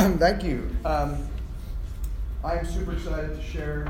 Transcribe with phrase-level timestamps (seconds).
[0.18, 0.74] Thank you.
[0.86, 1.28] Um,
[2.42, 3.86] I am super excited to share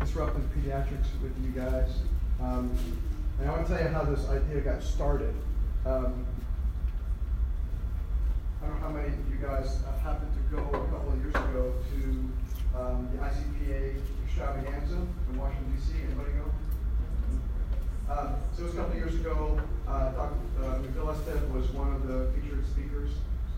[0.00, 1.90] disruptive pediatrics with you guys.
[2.42, 2.76] Um,
[3.38, 5.32] and I want to tell you how this idea got started.
[5.86, 6.26] Um,
[8.60, 11.34] I don't know how many of you guys happened to go a couple of years
[11.36, 12.02] ago to
[12.76, 13.94] um, the ICPA
[14.26, 14.96] extravaganza
[15.30, 15.92] in Washington, D.C.
[16.04, 18.12] Anybody go?
[18.12, 19.60] Um, so it was a couple of years ago.
[19.86, 20.34] Uh, Dr.
[20.64, 23.10] Uh, was one of the featured speakers.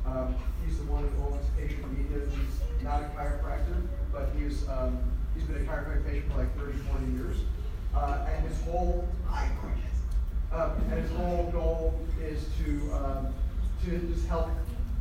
[0.06, 2.26] Um, he's the one who owns patient media.
[2.30, 4.98] He's not a chiropractor, but he's um,
[5.34, 7.36] he's been a chiropractic patient for like 30, 40 years.
[7.94, 9.06] Uh, and his whole
[10.52, 13.34] uh, and his whole goal is to um,
[13.84, 14.48] to just help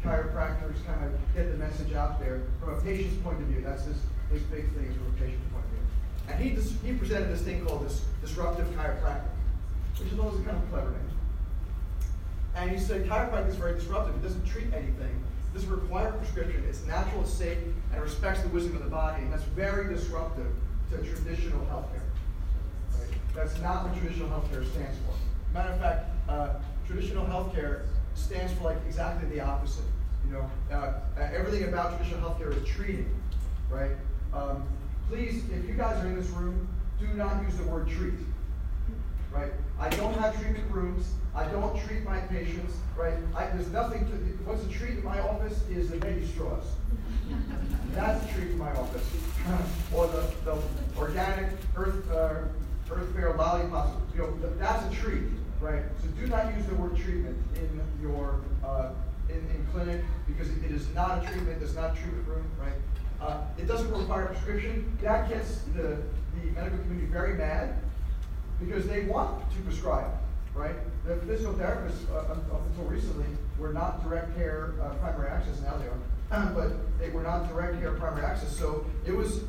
[0.03, 3.61] chiropractors kind of get the message out there from a patient's point of view.
[3.61, 3.97] That's his,
[4.31, 5.79] his big thing from a patient's point of view.
[6.29, 9.27] And he, dis- he presented this thing called this disruptive chiropractic,
[9.99, 11.18] which is always a kind of clever name.
[12.55, 14.15] And you said chiropractic is very disruptive.
[14.15, 15.23] It doesn't treat anything.
[15.51, 16.63] It doesn't require prescription.
[16.67, 17.57] It's natural, it's safe,
[17.93, 19.23] and respects the wisdom of the body.
[19.23, 20.51] And that's very disruptive
[20.91, 22.05] to traditional healthcare.
[22.99, 23.17] Right?
[23.35, 25.13] That's not what traditional healthcare stands for.
[25.53, 26.49] Matter of fact, uh,
[26.85, 29.85] traditional healthcare stands for like exactly the opposite.
[30.27, 33.09] You know, uh, everything about traditional healthcare is treating,
[33.69, 33.91] right?
[34.33, 34.63] Um,
[35.09, 36.67] please, if you guys are in this room,
[36.99, 38.13] do not use the word treat,
[39.31, 39.51] right?
[39.79, 41.13] I don't have treatment rooms.
[41.33, 43.13] I don't treat my patients, right?
[43.33, 44.11] I, there's nothing to,
[44.43, 46.65] what's a treat in my office is the baby straws.
[47.93, 49.05] That's a treat in my office.
[49.93, 50.57] or the, the
[50.97, 52.41] organic earth, uh,
[52.91, 53.93] earth bear lollipops.
[54.13, 55.23] You know, that's a treat,
[55.61, 55.83] right?
[56.01, 58.89] So do not use the word treatment in your, uh,
[59.29, 62.51] in, in clinic because it, it is not a treatment, it's not a treatment room,
[62.59, 62.73] right?
[63.21, 64.97] Uh, it doesn't require a prescription.
[65.01, 66.01] That gets the,
[66.35, 67.77] the medical community very mad
[68.59, 70.11] because they want to prescribe,
[70.53, 70.75] right?
[71.05, 73.25] The physical therapists, uh, up until recently,
[73.57, 75.61] were not direct care uh, primary access.
[75.61, 78.55] Now they are, but they were not direct care primary access.
[78.55, 79.41] So it was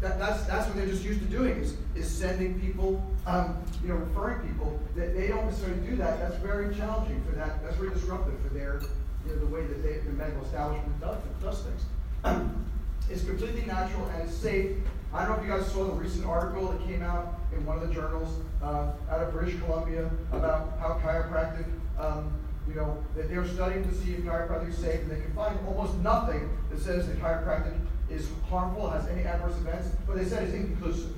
[0.00, 3.88] that, that's that's what they're just used to doing is is sending people, um, you
[3.88, 4.78] know, referring people.
[4.94, 6.20] That they don't necessarily do that.
[6.20, 7.62] That's very challenging for that.
[7.62, 8.80] That's very disruptive for their,
[9.26, 11.82] you know, the way that they, the medical establishment does, does things.
[13.10, 14.76] it's completely natural and it's safe.
[15.12, 17.78] I don't know if you guys saw the recent article that came out in one
[17.78, 21.66] of the journals uh, out of British Columbia about how chiropractic,
[21.98, 22.32] um,
[22.68, 25.58] you know, that they're studying to see if chiropractic is safe, and they can find
[25.66, 27.78] almost nothing that says that chiropractic
[28.10, 31.14] is harmful, has any adverse events, but they said it's inconclusive.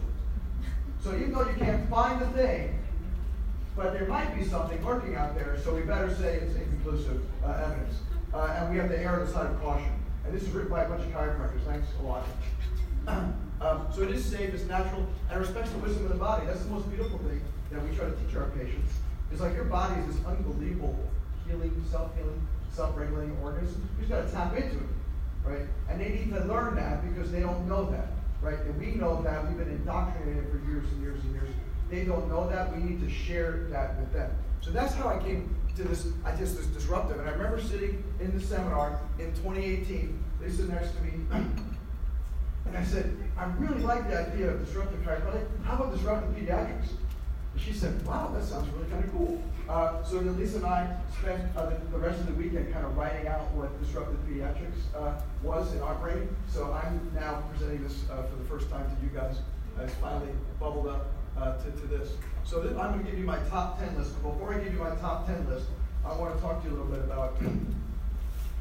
[1.02, 2.78] So even though you can't find the thing,
[3.76, 7.62] but there might be something lurking out there, so we better say it's inconclusive uh,
[7.64, 8.00] evidence.
[8.32, 9.90] Uh, and we have to err on the side of caution.
[10.24, 11.64] And this is written by a bunch of chiropractors.
[11.64, 12.26] Thanks a lot.
[13.60, 16.46] Um, so it is safe, it's natural, and it respects the wisdom of the body.
[16.46, 18.92] That's the most beautiful thing that we try to teach our patients.
[19.30, 20.98] It's like your body is this unbelievable
[21.46, 23.86] healing, self-healing, self-regulating organism.
[24.00, 24.90] You just got to tap into it,
[25.44, 25.66] right?
[25.88, 28.08] And they need to learn that because they don't know that,
[28.40, 28.58] right?
[28.60, 29.46] And we know that.
[29.46, 31.48] We've been indoctrinated for years and years and years.
[31.90, 32.74] They don't know that.
[32.74, 34.30] We need to share that with them.
[34.62, 37.18] So that's how I came to this, I just this disruptive.
[37.18, 41.12] And I remember sitting in the seminar in 2018, Lisa next to me,
[42.66, 45.46] and I said, I really like the idea of disruptive chiropractic.
[45.64, 46.90] How about disruptive pediatrics?
[47.52, 49.42] And she said, wow, that sounds really kind of cool.
[49.68, 52.84] Uh, so then Lisa and I spent uh, the, the, rest of the weekend kind
[52.84, 56.28] of writing out what disruptive pediatrics uh, was in our brain.
[56.48, 59.36] So I'm now presenting this uh, for the first time to you guys.
[59.80, 62.10] It's finally bubbled up uh, to, to this.
[62.44, 64.20] So I'm going to give you my top 10 list.
[64.22, 65.66] But before I give you my top 10 list,
[66.04, 67.36] I want to talk to you a little bit about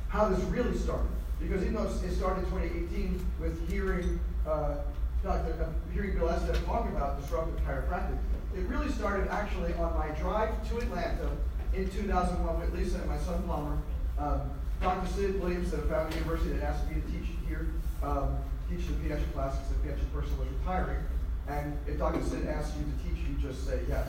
[0.09, 1.09] how this really started.
[1.39, 4.75] Because even though it started in 2018 with hearing uh,
[5.23, 5.53] Dr.
[5.61, 6.29] Uh, hearing Bill
[6.65, 8.17] talk about disruptive chiropractic,
[8.55, 11.29] it really started actually on my drive to Atlanta
[11.73, 13.77] in 2001 with Lisa and my son Palmer.
[14.17, 14.41] Um,
[14.81, 15.07] Dr.
[15.07, 17.67] Sid Williams at the Foundry University that asked me to teach here,
[18.01, 18.37] um,
[18.69, 19.59] teach the pediatric classes.
[19.69, 21.03] The pediatric person was retiring.
[21.47, 22.23] And if Dr.
[22.23, 24.07] Sid asks you to teach, you just say yes.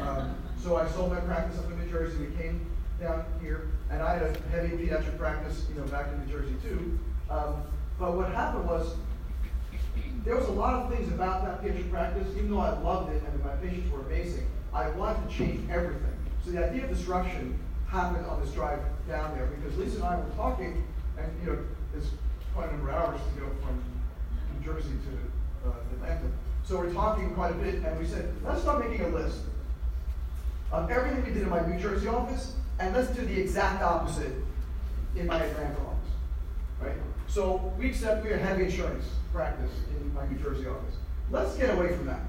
[0.00, 2.18] Um, so I sold my practice up in New Jersey.
[2.18, 2.66] We came
[3.00, 6.54] down here, and I had a heavy pediatric practice, you know, back in New Jersey
[6.62, 6.98] too.
[7.30, 7.62] Um,
[7.98, 8.94] but what happened was
[10.24, 13.22] there was a lot of things about that pediatric practice, even though I loved it
[13.22, 16.12] and my patients were amazing, I wanted to change everything.
[16.44, 20.16] So the idea of disruption happened on this drive down there because Lisa and I
[20.16, 20.84] were talking,
[21.18, 21.58] and you know,
[21.96, 22.08] it's
[22.54, 23.82] quite a number of hours to go from
[24.54, 26.30] New Jersey to uh, Atlanta.
[26.64, 29.38] So we're talking quite a bit, and we said, let's start making a list
[30.72, 34.32] of everything we did in my New Jersey office and let's do the exact opposite
[35.14, 36.10] in my Atlanta office,
[36.80, 36.96] right?
[37.26, 40.94] So we accept we are heavy insurance practice in my New Jersey office.
[41.30, 42.20] Let's get away from that.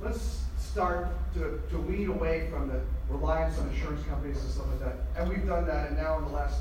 [0.00, 4.80] Let's start to, to wean away from the reliance on insurance companies and stuff like
[4.80, 4.96] that.
[5.16, 6.60] And we've done that, and now in the last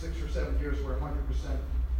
[0.00, 1.10] six or seven years, we're 100%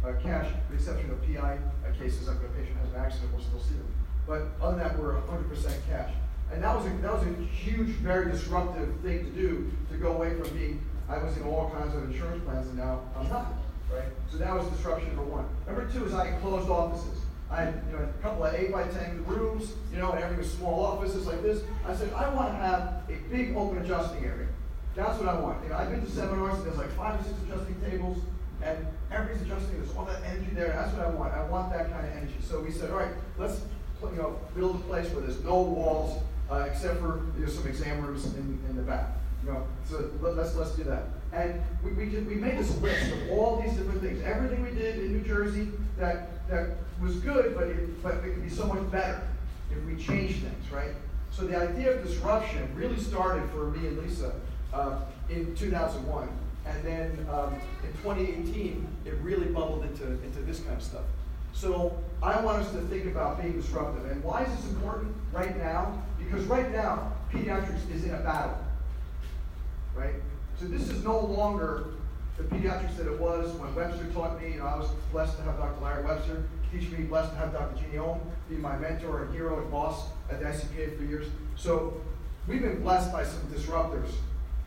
[0.03, 2.99] uh, cash, with the exception of PI uh, cases, like when a patient has an
[2.99, 3.87] accident, we'll still see them.
[4.27, 6.11] But other than that, we're 100% cash.
[6.51, 10.13] And that was, a, that was a huge, very disruptive thing to do, to go
[10.13, 13.53] away from being, I was in all kinds of insurance plans and now I'm not,
[13.91, 14.03] right?
[14.29, 15.45] So that was disruption number one.
[15.65, 17.19] Number two is I closed offices.
[17.49, 20.37] I had you know, a couple of 8 by 10 rooms, you know, and everything
[20.37, 21.63] was small offices like this.
[21.85, 24.47] I said, I want to have a big open adjusting area.
[24.95, 25.63] That's what I want.
[25.63, 28.19] You know, I've been to seminars and there's like five or six adjusting tables,
[28.61, 29.77] and everybody's adjusting.
[29.77, 30.69] There's all that energy there.
[30.69, 31.33] That's what I want.
[31.33, 32.35] I want that kind of energy.
[32.41, 33.61] So we said, all right, let's
[34.01, 37.65] you know build a place where there's no walls uh, except for you know, some
[37.67, 39.07] exam rooms in, in the back.
[39.43, 41.05] You know, so let, us let's do that.
[41.33, 44.21] And we, we, we made this list of all these different things.
[44.23, 48.43] Everything we did in New Jersey that that was good, but it, but it could
[48.43, 49.21] be so much better
[49.71, 50.91] if we changed things, right?
[51.31, 54.33] So the idea of disruption really started for me and Lisa
[54.73, 54.99] uh,
[55.29, 56.29] in 2001.
[56.65, 61.03] And then um, in 2018, it really bubbled into, into this kind of stuff.
[61.53, 64.11] So I want us to think about being disruptive.
[64.11, 66.01] And why is this important right now?
[66.31, 68.57] Because right now, pediatrics is in a battle.
[69.93, 70.15] Right?
[70.57, 71.87] So this is no longer
[72.37, 74.53] the pediatrics that it was when Webster taught me.
[74.53, 75.83] You know, I was blessed to have Dr.
[75.83, 77.83] Larry Webster teach me, blessed to have Dr.
[77.83, 81.27] Jeannie Ohm be my mentor and hero and boss at the ICPA for years.
[81.57, 81.99] So
[82.47, 84.11] we've been blessed by some disruptors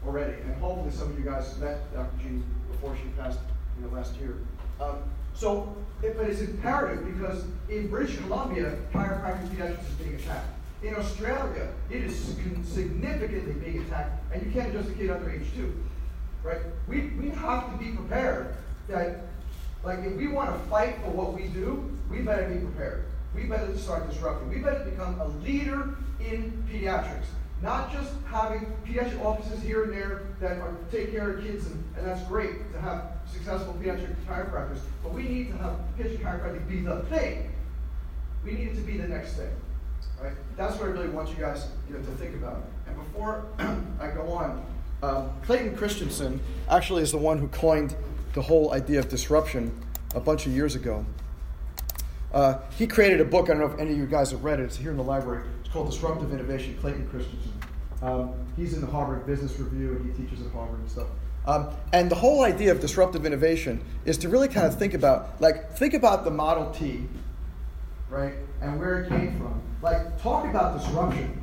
[0.07, 2.11] already, and hopefully some of you guys met Dr.
[2.23, 3.39] Jeannie before she passed
[3.79, 4.37] you know, last year.
[4.81, 4.97] Um,
[5.33, 10.49] so, it, but it's imperative because in British Columbia, chiropractic pediatrics is being attacked.
[10.85, 15.47] In Australia, it is significantly being attacked, and you can't adjust a kid under age
[15.57, 15.75] two,
[16.43, 16.59] right?
[16.87, 18.55] We, we have to be prepared
[18.89, 19.21] that,
[19.83, 23.07] like, if we want to fight for what we do, we better be prepared.
[23.35, 24.51] We better start disrupting.
[24.51, 27.29] We better become a leader in pediatrics.
[27.63, 31.83] Not just having pediatric offices here and there that are, take care of kids, and,
[31.97, 36.69] and that's great to have successful pediatric chiropractors, but we need to have pediatric chiropractic
[36.69, 37.51] be the thing.
[38.45, 39.49] We need it to be the next thing.
[40.25, 40.33] Right?
[40.57, 42.65] That's what I really want you guys you know, to think about.
[42.87, 43.45] And before
[44.01, 44.65] I go on,
[45.03, 46.41] um, Clayton Christensen
[46.71, 47.95] actually is the one who coined
[48.33, 49.79] the whole idea of disruption
[50.15, 51.05] a bunch of years ago.
[52.33, 53.51] Uh, he created a book.
[53.51, 54.65] I don't know if any of you guys have read it.
[54.65, 55.45] It's here in the library.
[55.61, 56.79] It's called Disruptive Innovation.
[56.81, 57.53] Clayton Christensen.
[58.01, 61.09] Um, he's in the Harvard Business Review and he teaches at Harvard and stuff.
[61.47, 65.39] Um, and the whole idea of disruptive innovation is to really kind of think about,
[65.43, 67.07] like, think about the Model T,
[68.15, 69.61] right, and where it came from.
[69.83, 71.41] Like, talk about disruption.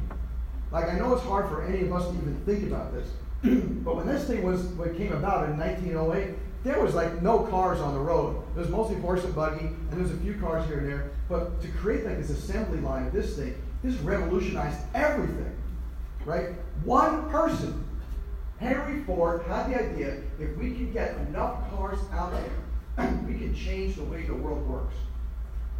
[0.72, 3.10] Like, I know it's hard for any of us to even think about this,
[3.84, 7.40] but when this thing was, when it came about in 1908, there was like no
[7.40, 8.44] cars on the road.
[8.54, 11.12] There was mostly horse and buggy, and there was a few cars here and there.
[11.28, 15.56] But to create like this assembly line of this thing, this revolutionized everything,
[16.24, 16.50] right?
[16.84, 17.84] One person,
[18.60, 23.56] Henry Ford, had the idea if we can get enough cars out there, we can
[23.56, 24.96] change the way the world works.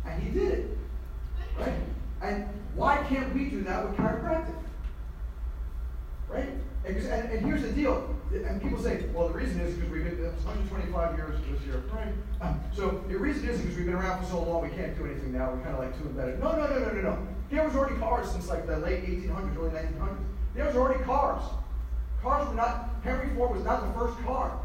[0.06, 0.78] And he did it,
[1.62, 1.74] right?
[2.22, 4.56] And why can't we do that with chiropractic?
[6.28, 6.50] Right?
[6.86, 10.04] And, and, and here's the deal and people say, well, the reason is because we've
[10.04, 12.14] been 125 years this year, right?
[12.40, 15.06] Um, so the reason is because we've been around for so long, we can't do
[15.06, 15.52] anything now.
[15.52, 16.40] We're kind of like too embedded.
[16.40, 17.28] No, no, no, no, no, no.
[17.50, 20.18] There was already cars since like the late 1800s, early 1900s.
[20.56, 21.44] There was already cars.
[22.22, 22.90] Cars were not.
[23.04, 24.58] Henry Ford was not the first car,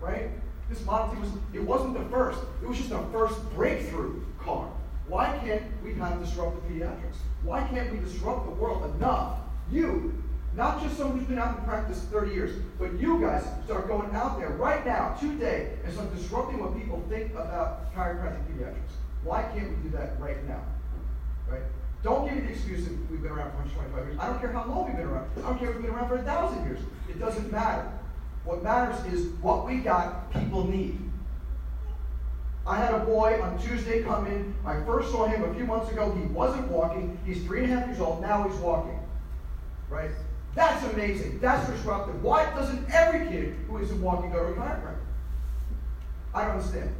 [0.00, 0.30] right?
[0.68, 1.30] This Model T was.
[1.52, 2.38] It wasn't the first.
[2.62, 4.70] It was just the first breakthrough car.
[5.10, 7.18] Why can't we of disrupt the pediatrics?
[7.42, 9.40] Why can't we disrupt the world enough?
[9.68, 10.22] You,
[10.54, 14.14] not just someone who's been out in practice 30 years, but you guys start going
[14.14, 18.94] out there right now, today, and start disrupting what people think about chiropractic pediatrics.
[19.24, 20.62] Why can't we do that right now?
[21.48, 21.62] Right?
[22.04, 24.16] Don't give me the excuse that we've been around for 125 years.
[24.20, 25.28] I don't care how long we've been around.
[25.38, 26.78] I don't care if we've been around for a thousand years.
[27.08, 27.90] It doesn't matter.
[28.44, 31.09] What matters is what we got, people need.
[32.66, 34.54] I had a boy on Tuesday come in.
[34.64, 36.12] I first saw him a few months ago.
[36.12, 37.18] He wasn't walking.
[37.24, 38.20] He's three and a half years old.
[38.20, 38.98] Now he's walking.
[39.88, 40.10] Right?
[40.54, 41.38] That's amazing.
[41.40, 42.22] That's disruptive.
[42.22, 44.96] Why doesn't every kid who isn't walking go to a chiropractor?
[46.34, 46.94] I don't understand.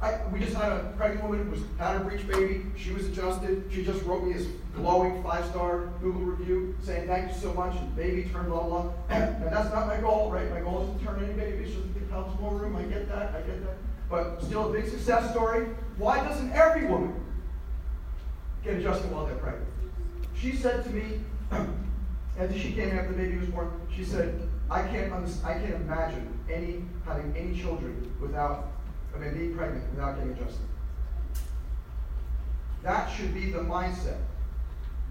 [0.00, 2.66] I, we just had a pregnant woman who was had a breech baby.
[2.76, 3.70] She was adjusted.
[3.72, 7.76] She just wrote me this glowing five-star Google review saying thank you so much.
[7.76, 8.92] And baby turned blah blah.
[9.10, 10.50] And, that's not my goal, right?
[10.50, 11.74] My goal isn't to turn any baby babies.
[11.74, 12.74] Just to get more room.
[12.74, 13.28] I get that.
[13.36, 13.76] I get that.
[14.12, 15.68] But still a big success story.
[15.96, 17.14] Why doesn't every woman
[18.62, 19.66] get adjusted while they're pregnant?
[20.38, 21.20] She said to me.
[22.38, 25.12] After she came after the baby was born, she said, I can't,
[25.44, 28.68] I can't imagine any having any children without,
[29.14, 30.66] I mean, being pregnant without getting adjusted.
[32.82, 34.16] That should be the mindset.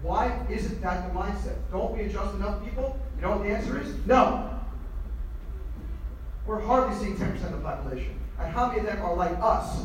[0.02, 1.54] Why isn't that the mindset?
[1.70, 2.98] Don't we adjust enough people?
[3.16, 3.94] You know what the answer is?
[4.04, 4.50] No.
[6.44, 8.18] We're hardly seeing 10% of the population.
[8.42, 9.84] And how many of them are like us,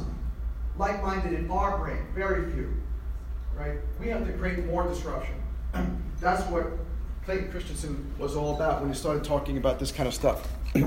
[0.78, 2.00] like minded in our brain?
[2.16, 2.74] Very few.
[3.56, 3.78] Right?
[4.00, 5.36] We have to create more disruption.
[6.20, 6.68] That's what
[7.26, 10.48] Clayton Christensen was all about when he started talking about this kind of stuff.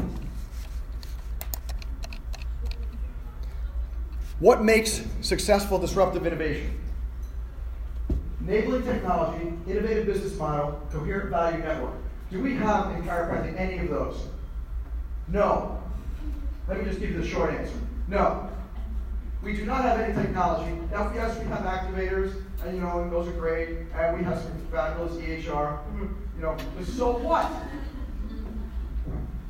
[4.41, 6.77] what makes successful disruptive innovation?
[8.41, 11.95] Enabling technology, innovative business model, coherent value network.
[12.31, 14.27] Do we have in chiropractic any of those?
[15.29, 15.81] No.
[16.71, 17.75] Let me just give you the short answer.
[18.07, 18.49] No.
[19.43, 20.71] We do not have any technology.
[20.93, 24.39] Now, yes, we have activators, and you know, and those are great, and we have
[24.41, 25.43] some fabulous EHR.
[25.47, 26.07] Mm-hmm.
[26.37, 27.51] You know, but so what?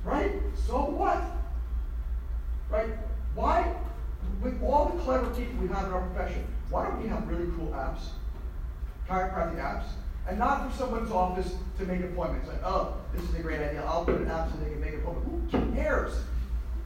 [0.02, 0.32] Right?
[0.66, 1.22] So what?
[2.70, 2.88] Right?
[3.34, 3.70] Why,
[4.40, 7.52] with all the clever people we have in our profession, why don't we have really
[7.54, 8.12] cool apps?
[9.06, 9.84] Chiropractic apps?
[10.26, 12.48] And not for someone's office to make appointments.
[12.48, 13.84] Like, oh, this is a great idea.
[13.84, 15.52] I'll put an app so they can make an appointment.
[15.52, 16.14] Who cares?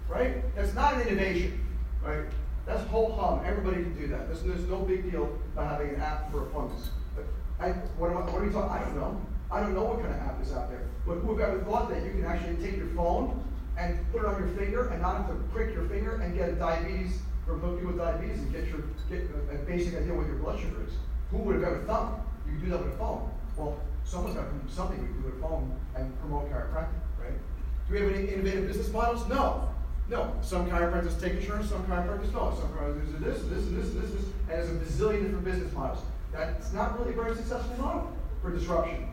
[0.08, 0.54] Right?
[0.54, 1.60] That's not an innovation.
[2.02, 2.26] Right?
[2.66, 3.40] That's whole hum.
[3.44, 4.26] Everybody can do that.
[4.26, 6.90] There's, there's no big deal about having an app for appointments.
[7.14, 7.26] But
[7.60, 8.70] I, what, I, what are we talking?
[8.70, 9.20] I don't know.
[9.50, 10.88] I don't know what kind of app is out there.
[11.06, 13.44] But who ever thought that you can actually take your phone
[13.76, 16.48] and put it on your finger and not have to prick your finger and get
[16.48, 17.18] a diabetes
[17.48, 18.80] or people with diabetes and get your
[19.10, 20.94] get a, a basic idea what your blood sugar is?
[21.30, 23.30] Who would have ever thought you could do that with a phone?
[23.56, 27.36] Well, someone's got to do something can do with a phone and promote chiropractic, right?
[27.88, 29.28] Do we have any innovative business models?
[29.28, 29.68] No.
[30.10, 32.54] No, some chiropractors take insurance, some chiropractors don't.
[32.58, 35.44] Some chiropractors do this, this, and this, and this, this, and there's a bazillion different
[35.44, 36.00] business models.
[36.32, 39.08] That's not really a very successful model for disruption,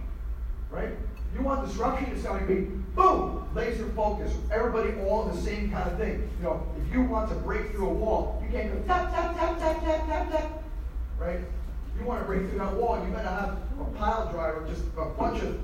[0.70, 0.90] right?
[1.34, 2.62] You want disruption, it's going to be
[2.94, 6.30] boom, laser focus, everybody all the same kind of thing.
[6.40, 9.38] You know, if you want to break through a wall, you can't go tap, tap,
[9.38, 10.64] tap, tap, tap, tap, tap,
[11.18, 11.40] right?
[11.98, 15.06] You want to break through that wall, you to have a pile driver, just a
[15.06, 15.58] bunch of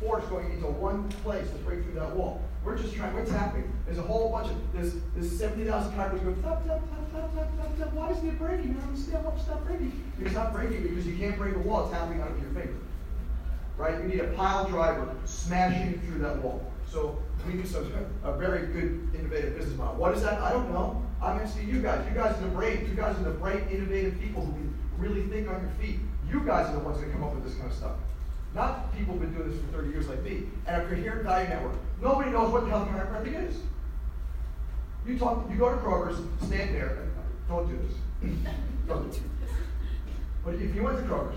[0.00, 2.42] force going into one place to break through that wall.
[2.64, 3.70] We're just trying, we're tapping.
[3.84, 7.56] There's a whole bunch of, there's, there's 70,000 chiropractors going tap, tap, tap, tap, tap,
[7.58, 7.92] tap, tap.
[7.92, 8.80] Why isn't it breaking?
[8.80, 10.04] I don't why it's not breaking.
[10.20, 12.78] It's not breaking because you can't break a wall tapping out of your finger.
[13.76, 14.00] Right?
[14.00, 16.64] You need a pile driver smashing through that wall.
[16.90, 17.92] So we need some,
[18.22, 19.96] a very good innovative business model.
[19.96, 20.40] What is that?
[20.40, 21.04] I don't know.
[21.20, 22.06] I'm asking you guys.
[22.08, 22.86] You guys are the brain.
[22.88, 24.54] You guys are the bright, innovative people who
[24.96, 25.98] really think on your feet.
[26.30, 27.92] You guys are the ones that come up with this kind of stuff.
[28.54, 30.44] Not people who've been doing this for 30 years like me.
[30.66, 31.74] And a coherent value network.
[32.00, 33.56] Nobody knows what the hell chiropractic is.
[35.06, 37.12] You talk, you go to Kroger's, stand there, and
[37.48, 38.32] don't do this.
[38.88, 39.20] don't do this.
[40.44, 41.36] But if you went to Kroger's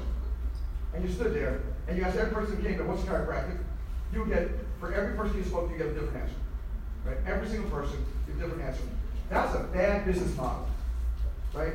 [0.93, 3.57] and you stood there and you asked every person who came there, what's chiropractic?
[4.13, 6.35] You get, for every person you spoke to, you get a different answer.
[7.03, 7.17] Right?
[7.25, 8.83] Every single person, you get a different answer.
[9.29, 10.67] That's a bad business model.
[11.53, 11.73] Right?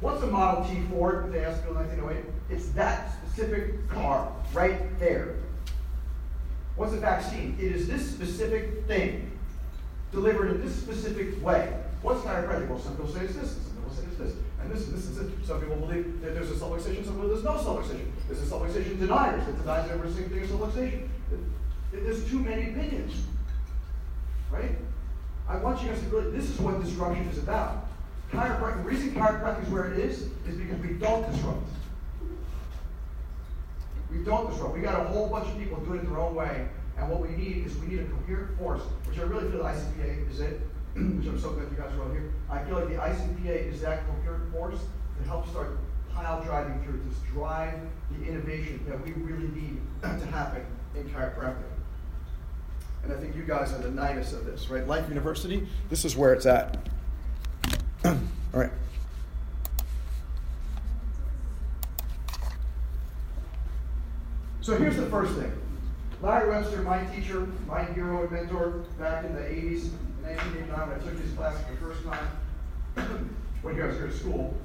[0.00, 2.24] What's a Model T Ford that they asked in 1908?
[2.50, 5.34] It's that specific car right there.
[6.76, 7.56] What's a vaccine?
[7.60, 9.32] It is this specific thing
[10.12, 11.76] delivered in this specific way.
[12.02, 12.68] What's chiropractic?
[12.68, 14.96] Well, some people say it's this, and some people say it's this, and this, and
[14.96, 15.32] this is it.
[15.44, 18.06] Some people believe that there's a subluxation, some people there's no subluxation.
[18.28, 21.08] There's a subluxation deniers that denies every single thing is subluxation.
[21.92, 23.14] There's too many opinions,
[24.50, 24.76] right?
[25.48, 27.88] I want you guys to really, this is what disruption is about.
[28.32, 31.66] Chiropractic, the reason chiropractic is where it is, is because we don't disrupt.
[34.14, 34.74] We don't disrupt.
[34.74, 36.68] We got a whole bunch of people doing it their own way.
[36.96, 39.68] And what we need is we need a coherent force, which I really feel the
[39.68, 40.60] ICPA is it,
[40.94, 42.32] which I'm so glad you guys are all here.
[42.48, 44.78] I feel like the ICPA is that coherent force
[45.18, 45.76] that helps start
[46.12, 47.80] pile driving through, to drive
[48.12, 51.64] the innovation that we really need to happen in chiropractic.
[53.02, 54.86] And I think you guys are the nidus of this, right?
[54.86, 56.88] Life University, this is where it's at.
[58.04, 58.16] all
[58.52, 58.70] right.
[64.64, 65.52] So here's the first thing.
[66.22, 70.98] Larry Webster, my teacher, my hero and mentor back in the 80s, in 1989 when
[70.98, 73.30] I took his class for the first time,
[73.60, 74.56] when he was here at school,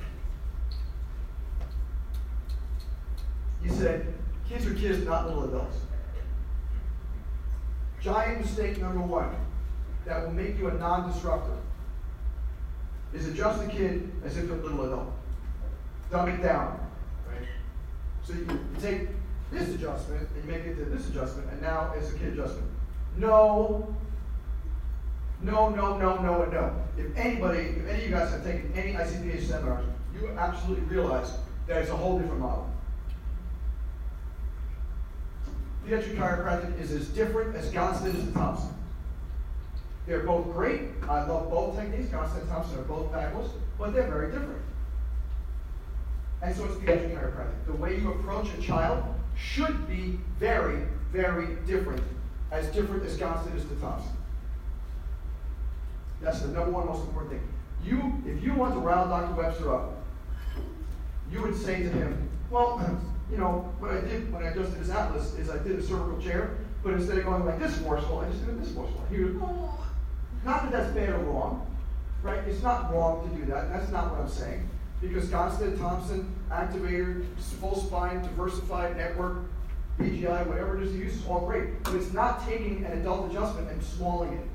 [3.62, 4.14] he said,
[4.48, 5.76] kids are kids, not little adults.
[8.02, 9.36] Giant mistake number one
[10.06, 11.58] that will make you a non-disruptor
[13.14, 15.12] is adjust the kid as if they're a little adult.
[16.10, 16.80] Dumb it down.
[17.28, 17.50] Right?
[18.24, 18.48] So you
[18.82, 19.10] take
[19.52, 22.68] this adjustment, and you make it to this adjustment, and now it's a kid adjustment.
[23.18, 23.96] No,
[25.42, 26.76] no, no, no, no, and no.
[26.98, 31.32] If anybody, if any of you guys have taken any ICPA seminars, you absolutely realize
[31.68, 32.70] that it's a whole different model.
[35.86, 38.74] Pediatric chiropractic is as different as Gonstead is Thompson.
[40.06, 40.82] They're both great.
[41.08, 42.10] I love both techniques.
[42.10, 44.62] Gonstead and Thompson are both fabulous, but they're very different.
[46.42, 47.66] And so it's pediatric chiropractic.
[47.66, 49.04] The way you approach a child
[49.40, 50.82] should be very,
[51.12, 52.04] very different,
[52.52, 54.12] as different as Gonstead is to Thompson.
[56.22, 57.48] That's the number one most important thing.
[57.84, 59.34] You, if you want to round Dr.
[59.42, 60.04] Webster up,
[61.32, 62.80] you would say to him, well,
[63.32, 66.22] you know, what I did when I adjusted his atlas is I did a cervical
[66.22, 69.04] chair, but instead of going like this forceful, I just did this forceful.
[69.10, 69.86] He would, oh.
[70.44, 71.68] not that that's bad or wrong,
[72.24, 72.40] right?
[72.48, 73.70] It's not wrong to do that.
[73.72, 74.68] That's not what I'm saying.
[75.02, 77.26] Because Gonstead, Thompson, activator,
[77.60, 79.38] full spine, diversified network,
[80.00, 81.84] BGI, whatever it is you use is all great.
[81.84, 84.48] But it's not taking an adult adjustment and smalling it.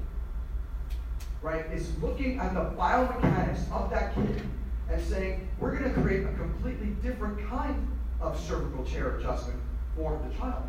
[1.43, 1.67] Right?
[1.73, 4.43] It's looking at the biomechanics of that kid
[4.91, 7.87] and saying, we're going to create a completely different kind
[8.21, 9.61] of cervical chair adjustment
[9.95, 10.63] for the child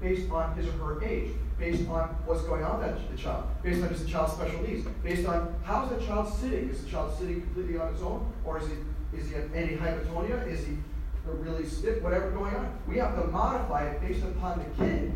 [0.00, 3.82] based on his or her age, based on what's going on with the child, based
[3.82, 6.68] on his child's special needs, based on how is the child sitting?
[6.68, 8.74] Is the child sitting completely on its own, or is he
[9.12, 10.46] is he any hypotonia?
[10.46, 10.78] Is he
[11.24, 12.02] really stiff?
[12.02, 15.12] Whatever going on, we have to modify it based upon the kid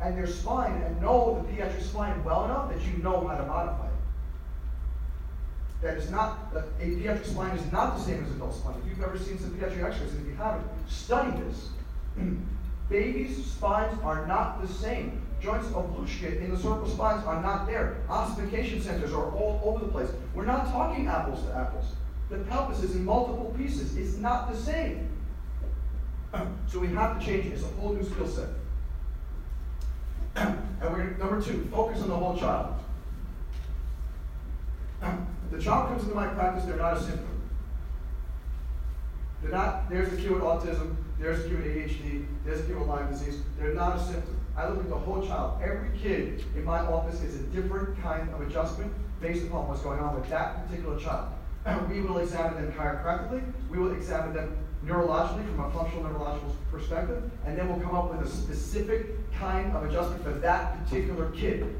[0.00, 3.46] and their spine, and know the pediatric spine well enough that you know how to
[3.46, 3.92] modify it
[5.82, 8.76] that is not, that a pediatric spine is not the same as adult spine.
[8.84, 11.68] If you've ever seen some pediatric x-rays, and if you haven't, study this.
[12.88, 15.20] Babies' spines are not the same.
[15.42, 17.96] Joints of Luschka in the cervical spines are not there.
[18.08, 20.08] Ossification centers are all over the place.
[20.34, 21.86] We're not talking apples to apples.
[22.30, 23.96] The pelvis is in multiple pieces.
[23.96, 25.08] It's not the same.
[26.66, 27.52] So we have to change it.
[27.52, 28.48] It's a whole new skill set.
[30.36, 32.74] and we're number two, focus on the whole child.
[35.50, 37.42] The child comes into my practice, they're not a symptom.
[39.42, 43.40] They're not, there's the acute autism, there's acute ADHD, there's acute Lyme disease.
[43.58, 44.41] They're not a symptom.
[44.56, 45.60] I look at the whole child.
[45.62, 50.00] Every kid in my office is a different kind of adjustment based upon what's going
[50.00, 51.32] on with that particular child.
[51.64, 56.54] And we will examine them chiropractically, we will examine them neurologically from a functional neurological
[56.70, 61.30] perspective, and then we'll come up with a specific kind of adjustment for that particular
[61.30, 61.74] kid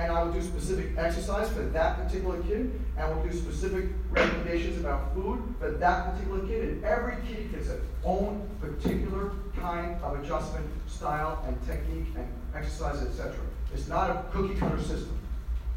[0.00, 4.80] and I will do specific exercise for that particular kid, and we'll do specific recommendations
[4.80, 6.68] about food for that particular kid.
[6.68, 13.02] And every kid gets its own particular kind of adjustment, style, and technique, and exercise,
[13.02, 13.34] etc.
[13.74, 15.18] It's not a cookie cutter system.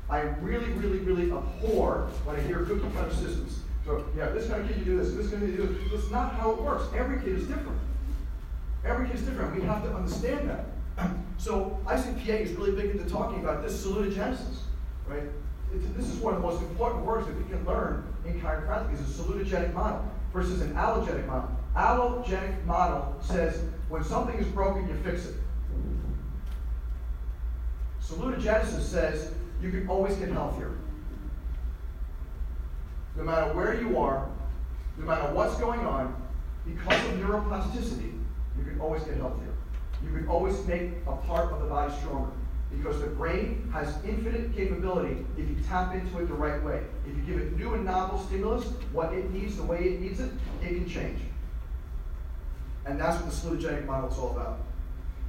[0.10, 3.60] I really, really, really abhor when I hear cookie cutter systems.
[3.86, 5.74] So, yeah, this kind of kid you do this, this kind of kid you do
[5.74, 5.92] this.
[5.92, 6.86] That's not how it works.
[6.96, 7.78] Every kid is different.
[8.86, 9.54] Every kid is different.
[9.54, 10.66] We have to understand that.
[11.38, 14.58] So ICPA is really big into talking about this salutogenesis,
[15.08, 15.24] right?
[15.96, 19.00] this is one of the most important words that we can learn in chiropractic is
[19.02, 21.50] a salutogenic model versus an allogenic model.
[21.76, 25.36] Allogenic model says when something is broken, you fix it.
[28.02, 30.72] Salutogenesis says you can always get healthier.
[33.16, 34.28] No matter where you are,
[34.98, 36.16] no matter what's going on,
[36.66, 38.14] because of neuroplasticity,
[38.58, 39.53] you can always get healthier
[40.04, 42.32] you can always make a part of the body stronger.
[42.72, 46.82] Because the brain has infinite capability if you tap into it the right way.
[47.08, 50.20] If you give it new and novel stimulus, what it needs, the way it needs
[50.20, 51.20] it, it can change.
[52.86, 54.60] And that's what the salutogenic model is all about.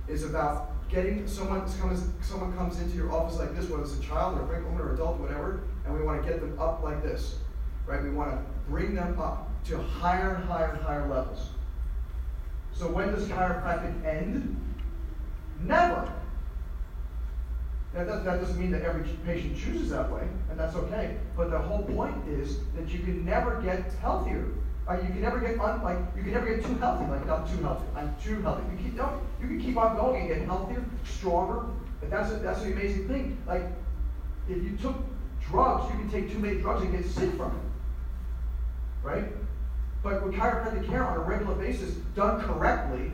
[0.09, 4.03] It's about getting someone comes someone comes into your office like this, whether it's a
[4.03, 6.83] child or a pregnant woman or adult, whatever, and we want to get them up
[6.83, 7.39] like this.
[7.87, 8.03] Right?
[8.03, 11.51] We want to bring them up to higher and higher and higher levels.
[12.75, 14.61] So when does chiropractic end?
[15.61, 16.13] Never.
[17.95, 21.17] That, doesn't mean that every patient chooses that way, and that's okay.
[21.37, 24.49] But the whole point is that you can never get healthier.
[24.89, 27.05] Uh, you can never get un, like you can never get too healthy.
[27.09, 27.85] Like I'm too healthy.
[27.95, 28.63] I'm too healthy.
[28.73, 29.23] You keep don't.
[29.41, 31.67] You can keep on going and get healthier, stronger.
[32.01, 33.39] But that's a, that's the amazing thing.
[33.47, 33.63] Like
[34.49, 34.97] if you took
[35.49, 39.07] drugs, you can take too many drugs and get sick from it.
[39.07, 39.25] Right?
[40.05, 43.11] But with chiropractic care on a regular basis, done correctly,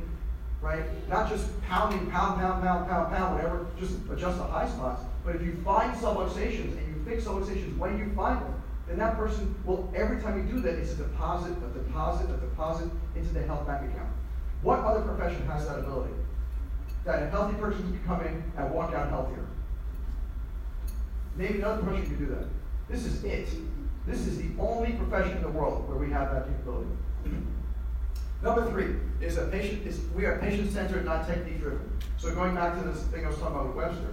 [0.60, 0.82] right?
[1.08, 5.02] Not just pounding, pound, pound, pound, pound, pound, whatever, just adjust the high spots.
[5.24, 9.16] But if you find subluxations and you fix subluxations when you find them, then that
[9.16, 13.32] person will, every time you do that, it's a deposit, a deposit, a deposit into
[13.32, 14.10] the health bank account.
[14.62, 16.12] What other profession has that ability?
[17.04, 19.46] That a healthy person can come in and walk out healthier.
[21.36, 22.46] Maybe another profession can do that.
[22.88, 23.48] This is it.
[24.06, 26.90] This is the only profession in the world where we have that capability.
[28.42, 31.90] Number three is that patient is we are patient centered, not technique driven.
[32.16, 34.06] So going back to this thing I was talking about with Webster.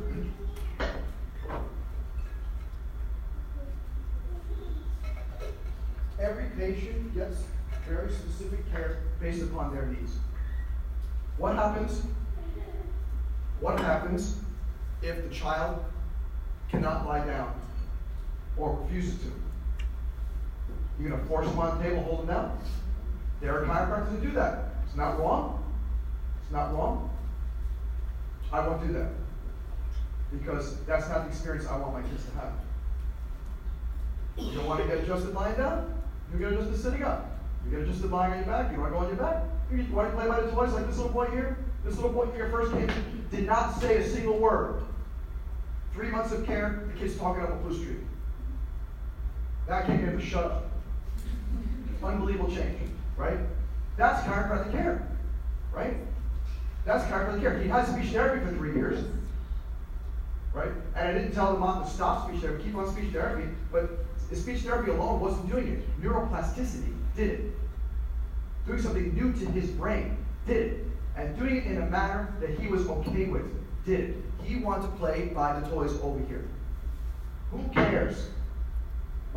[6.20, 7.38] Every patient gets
[7.88, 10.14] very specific care based upon their needs.
[11.38, 12.02] What happens?
[13.62, 14.40] What happens
[15.02, 15.84] if the child
[16.70, 17.54] cannot lie down
[18.58, 19.47] or refuses to?
[21.00, 22.60] You're going to force them on the table, hold them down?
[23.42, 24.66] There are chiropractors that do that.
[24.86, 25.64] It's not wrong.
[26.42, 27.10] It's not wrong.
[28.52, 29.10] I won't do that.
[30.32, 32.54] because that's not the experience I want my kids to have.
[34.38, 35.94] You don't want to get adjusted lying down?
[36.32, 37.40] You get adjusted sitting up.
[37.66, 38.72] You get adjusted lying on your back.
[38.72, 39.44] You want to go on your back?
[39.72, 41.58] You want to play by the toys like this little boy here?
[41.84, 42.90] This little boy here first came,
[43.32, 44.82] did not say a single word.
[45.94, 48.00] Three months of care, the kid's talking up a blue street.
[49.68, 50.70] That kid gave a shut up.
[52.04, 52.80] Unbelievable change,
[53.16, 53.38] right?
[53.98, 55.08] That's chiropractic care,
[55.74, 55.96] right?
[56.86, 57.60] That's chiropractic care.
[57.60, 59.04] He had speech therapy for three years,
[60.54, 60.72] right?
[60.96, 64.06] And I didn't tell the mom to stop speech therapy, keep on speech therapy, but
[64.34, 66.02] speech therapy alone wasn't doing it.
[66.02, 67.58] Neuroplasticity did it.
[68.66, 70.86] Doing something new to his brain did it.
[71.16, 73.44] And doing it in a manner that he was okay with
[73.86, 74.16] did it.
[74.44, 76.46] He wanted to play by the toys over here.
[77.52, 78.30] Who cares?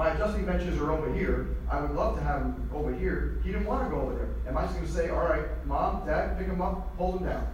[0.01, 1.49] My adjusting benches are over here.
[1.71, 3.39] I would love to have him over here.
[3.45, 4.29] He didn't want to go over there.
[4.49, 7.27] Am I just going to say, all right, mom, dad, pick him up, hold him
[7.27, 7.47] down?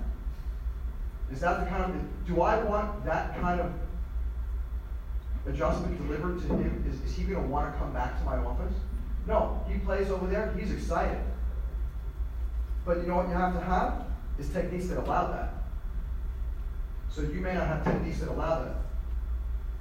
[1.33, 3.73] Is that the kind of, do I want that kind of
[5.49, 6.85] adjustment delivered to him?
[6.89, 8.75] Is, is he going to want to come back to my office?
[9.27, 10.55] No, he plays over there.
[10.57, 11.19] He's excited.
[12.85, 14.05] But you know what you have to have?
[14.39, 15.53] Is techniques that allow that.
[17.11, 18.77] So you may not have techniques that allow that.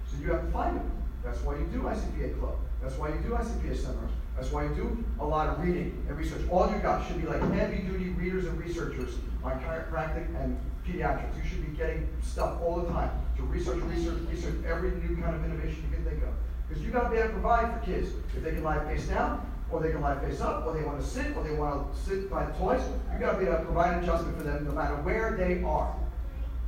[0.09, 1.04] So you have to find them.
[1.25, 2.55] That's why you do ICPA Club.
[2.81, 4.11] That's why you do ICPA seminars.
[4.35, 6.41] That's why you do a lot of reading and research.
[6.51, 10.55] All you got should be like heavy duty readers and researchers on chiropractic and
[10.87, 11.35] pediatrics.
[11.35, 15.35] You should be getting stuff all the time to research, research, research every new kind
[15.35, 16.29] of innovation you can think of.
[16.67, 18.11] Because you got to be able to provide for kids.
[18.35, 21.01] If they can lie face down, or they can lie face up, or they want
[21.01, 23.57] to sit, or they want to sit by the toys, you got to be able
[23.57, 25.95] to provide an adjustment for them no matter where they are.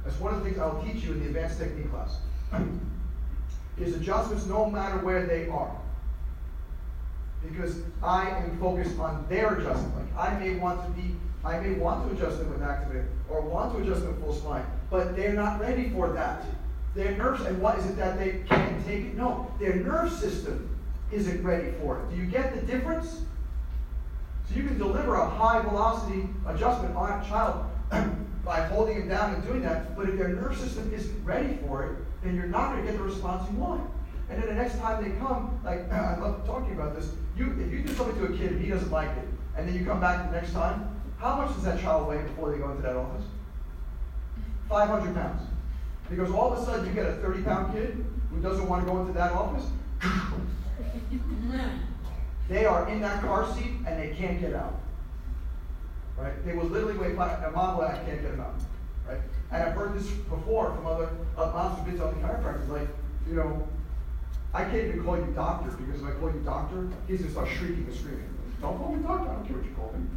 [0.04, 2.18] That's one of the things I'll teach you in the advanced technique class.
[3.80, 5.76] is adjustments no matter where they are.
[7.48, 9.96] Because I am focused on their adjustment.
[9.96, 13.42] Like I may want to be, I may want to adjust them with activate or
[13.42, 16.44] want to adjust them full spine, but they're not ready for that.
[16.96, 19.16] Their nerves, and what is it that they can't take it?
[19.16, 20.76] No, their nerve system
[21.12, 22.10] isn't ready for it.
[22.10, 23.22] Do you get the difference?
[24.50, 27.66] So you can deliver a high velocity adjustment on a child
[28.46, 31.86] by holding him down and doing that, but if their nerve system isn't ready for
[31.86, 31.92] it,
[32.28, 33.90] then you're not going to get the response you want.
[34.30, 37.72] And then the next time they come, like I love talking about this, you if
[37.72, 40.00] you do something to a kid and he doesn't like it, and then you come
[40.00, 42.96] back the next time, how much does that child weigh before they go into that
[42.96, 43.24] office?
[44.70, 45.42] 500 pounds.
[46.10, 48.92] Because all of a sudden you get a 30 pound kid who doesn't want to
[48.92, 49.66] go into that office.
[52.50, 54.80] they are in that car seat and they can't get out.
[56.18, 56.46] Right?
[56.46, 58.56] They will literally weigh a mom will, I can't get them out.
[59.08, 59.20] Right?
[59.52, 62.90] And I've heard this before from other uh, moms who've been to chiropractors, like,
[63.28, 63.68] you know,
[64.54, 67.48] I can't even call you doctor because if I call you doctor, he's gonna start
[67.50, 68.28] shrieking and screaming.
[68.62, 69.30] Don't call me doctor.
[69.30, 70.08] I don't care what you call me.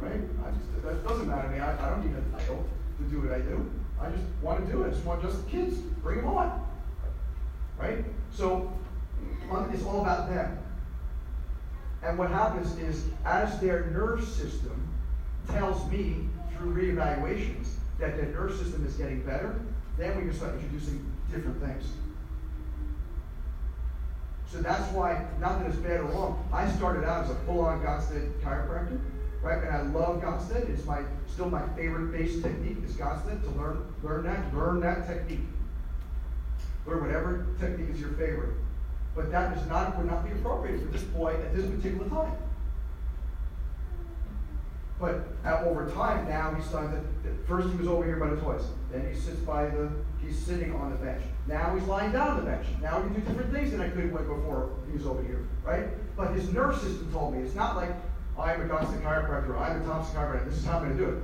[0.00, 0.20] Right?
[0.44, 1.60] I just that doesn't matter to me.
[1.60, 2.66] I, I don't need a title
[2.98, 3.70] to do what I do.
[4.00, 4.88] I just want to do it.
[4.88, 5.78] I just want just the kids.
[6.02, 6.66] Bring them on.
[7.78, 8.04] Right?
[8.32, 8.72] So
[9.72, 10.58] it's all about them.
[12.02, 14.88] And what happens is, as their nerve system
[15.48, 19.54] tells me through reevaluations that their nerve system is getting better,
[19.96, 21.84] then we can start introducing different things.
[24.50, 27.80] So that's why, not that it's bad or wrong, I started out as a full-on
[27.80, 29.00] Gonstead chiropractor,
[29.40, 29.62] right?
[29.62, 30.68] And I love Gonstead.
[30.68, 35.06] It's my still my favorite base technique is Gonstead to learn learn that learn that
[35.06, 35.46] technique.
[36.86, 38.56] Learn whatever technique is your favorite.
[39.14, 42.36] But that is not would not be appropriate for this boy at this particular time.
[45.02, 48.40] But at, over time now he's starting to, first he was over here by the
[48.40, 48.62] toys.
[48.92, 49.90] Then he sits by the,
[50.24, 51.24] he's sitting on the bench.
[51.48, 52.64] Now he's lying down on the bench.
[52.80, 55.44] Now he can do different things than I could when before he was over here,
[55.64, 55.88] right?
[56.16, 57.90] But his nerve system told me, it's not like
[58.38, 61.10] I'm a Gonstead chiropractor, I'm a Thompson chiropractor, this is how I'm going to do
[61.10, 61.22] it.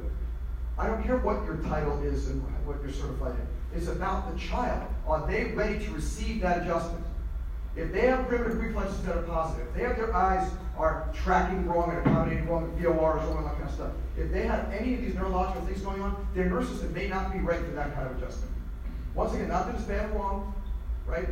[0.76, 3.78] I don't care what your title is and what you're certified in.
[3.78, 4.88] It's about the child.
[5.06, 7.04] Are they ready to receive that adjustment?
[7.76, 11.66] If they have primitive reflexes that are positive, if they have their eyes are tracking
[11.66, 15.00] wrong and accommodating wrong, VORs, all that kind of stuff, if they have any of
[15.00, 18.16] these neurological things going on, their system may not be right for that kind of
[18.16, 18.52] adjustment.
[19.14, 20.54] Once again, not that it's bad or wrong,
[21.06, 21.28] right?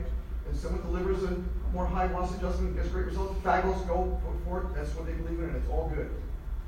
[0.50, 1.36] If someone delivers a
[1.72, 4.74] more high velocity adjustment, and gets great results, fabulous, go for it.
[4.74, 6.10] That's what they believe in, and it's all good.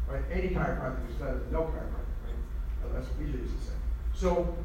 [0.09, 0.23] Right?
[0.33, 2.85] Any chiropractic is better than no chiropractic, right?
[2.85, 3.73] Uh, that's what BJ used to say.
[4.15, 4.57] So,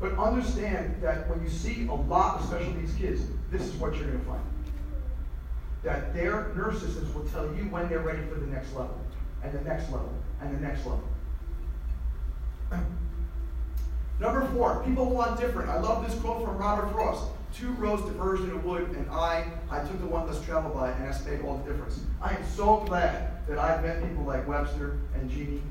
[0.00, 3.94] but understand that when you see a lot of special needs kids, this is what
[3.96, 4.42] you're going to find
[5.82, 8.98] that their systems will tell you when they're ready for the next level,
[9.42, 11.02] and the next level, and the next level.
[14.20, 15.70] Number four, people want different.
[15.70, 17.24] I love this quote from Robert Frost.
[17.54, 20.90] Two roads diverged in a wood, and I, I took the one less traveled by,
[20.90, 22.00] and that's made all the difference.
[22.20, 25.62] I am so glad that I've met people like Webster and Jeannie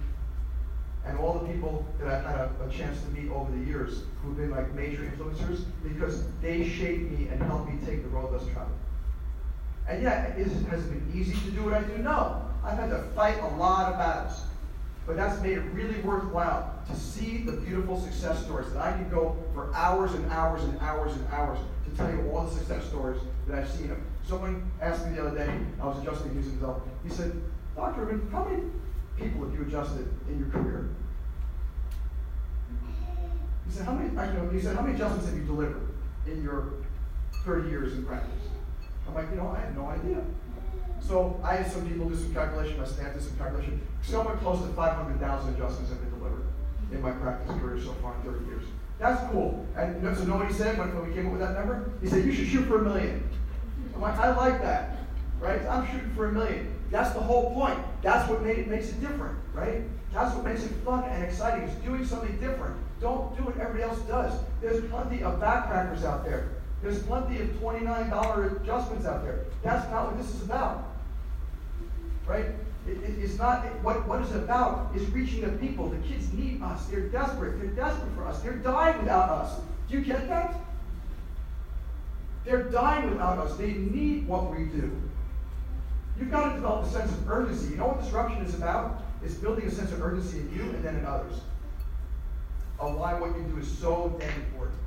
[1.06, 4.04] and all the people that I've had a, a, chance to meet over the years
[4.22, 8.34] who've been like major influencers because they shaped me and helped me take the road
[8.34, 8.78] less traveled.
[9.90, 11.98] And yeah, is, has it been easy to do what I do?
[11.98, 12.46] No.
[12.64, 14.44] I've had to fight a lot of battles.
[15.08, 19.10] But that's made it really worthwhile to see the beautiful success stories that I can
[19.10, 22.86] go for hours and hours and hours and hours to tell you all the success
[22.86, 23.96] stories that I've seen.
[24.28, 26.84] Someone asked me the other day, I was adjusting his himself.
[27.04, 27.42] He said,
[27.76, 28.02] Dr.
[28.02, 28.62] Rubin, how many
[29.18, 30.90] people have you adjusted in your career?
[33.66, 35.88] He said, how many, I know, he said, how many adjustments have you delivered
[36.28, 36.74] in your
[37.46, 38.49] 30 years in practice?
[39.10, 40.22] I'm like, you know, I have no idea.
[41.02, 43.82] So I had some people do some calculation, my staff did some calculation.
[44.04, 46.46] Somewhere close to 500,000 adjustments have been delivered
[46.92, 48.64] in my practice career so far in 30 years.
[49.00, 49.66] That's cool.
[49.76, 51.90] And so nobody said when, when we came up with that number?
[52.02, 53.28] He said, you should shoot for a million.
[53.96, 54.98] I'm like, I like that,
[55.40, 55.62] right?
[55.66, 56.76] I'm shooting for a million.
[56.92, 57.80] That's the whole point.
[58.04, 59.82] That's what made it makes it different, right?
[60.14, 61.68] That's what makes it fun and exciting.
[61.68, 62.76] Is doing something different.
[63.00, 64.34] Don't do what everybody else does.
[64.62, 66.50] There's plenty of backpackers out there.
[66.82, 69.46] There's plenty of $29 adjustments out there.
[69.64, 70.86] That's not what this is about.
[72.26, 72.46] Right?
[72.88, 75.90] It, it, it's not, it, what, what it's about is reaching the people.
[75.90, 76.86] The kids need us.
[76.86, 77.60] They're desperate.
[77.60, 78.42] They're desperate for us.
[78.42, 79.60] They're dying without us.
[79.90, 80.56] Do you get that?
[82.46, 83.58] They're dying without us.
[83.58, 84.92] They need what we do.
[86.18, 87.72] You've got to develop a sense of urgency.
[87.72, 89.04] You know what disruption is about?
[89.24, 91.42] It's building a sense of urgency in you and then in others.
[92.80, 94.78] Of why what you do is so damn important.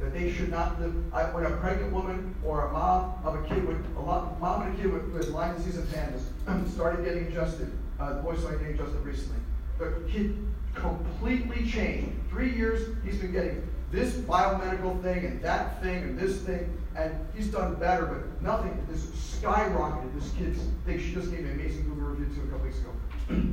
[0.00, 0.94] That they should not live.
[1.12, 4.62] I, when a pregnant woman or a mom of a kid with a lot, mom
[4.62, 6.30] and a kid with, with Lyme disease and PANDAS
[6.72, 9.38] started getting adjusted, uh, the boy started getting adjusted recently.
[9.78, 10.36] The kid
[10.74, 12.12] completely changed.
[12.30, 17.14] Three years, he's been getting this biomedical thing and that thing and this thing, and
[17.34, 18.86] he's done better, but nothing.
[18.88, 19.04] This
[19.40, 20.14] skyrocketed.
[20.14, 20.98] This kid's thing.
[20.98, 22.90] She just gave an amazing Google review too a couple weeks ago.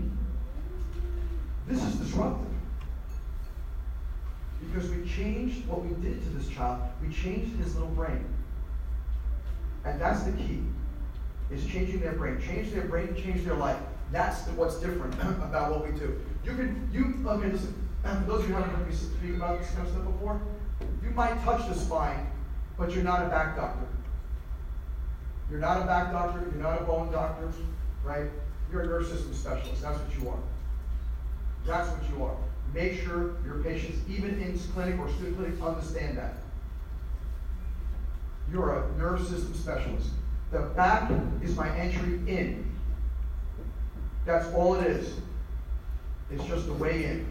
[1.67, 2.54] this is disruptive.
[4.71, 6.81] Because we changed what we did to this child.
[7.01, 8.25] We changed his little brain.
[9.85, 10.63] And that's the key.
[11.51, 12.41] Is changing their brain.
[12.41, 13.77] Change their brain, change their life.
[14.11, 16.19] That's what's different about what we do.
[16.43, 17.73] You can, you, okay, listen,
[18.03, 20.41] for those of you who haven't heard me speak about this kind of stuff before,
[21.03, 22.27] you might touch the spine,
[22.77, 23.85] but you're not a back doctor.
[25.49, 27.51] You're not a back doctor, you're not a bone doctor,
[28.03, 28.25] right?
[28.71, 29.81] You're a nerve system specialist.
[29.81, 30.39] That's what you are.
[31.65, 32.35] That's what you are.
[32.75, 36.33] Make sure your patients, even in clinic or student clinic, understand that.
[38.51, 40.09] You're a nerve system specialist.
[40.51, 41.09] The back
[41.41, 42.69] is my entry in.
[44.25, 45.13] That's all it is.
[46.29, 47.25] It's just the way in.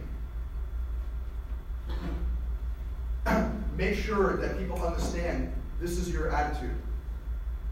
[3.77, 6.75] Make sure that people understand this is your attitude.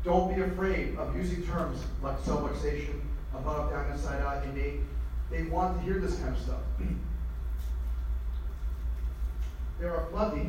[0.04, 3.00] Don't be afraid of using terms like subluxation,
[3.34, 4.80] above, down, inside out, innate.
[5.30, 6.60] They want to hear this kind of stuff.
[9.82, 10.48] there are plenty,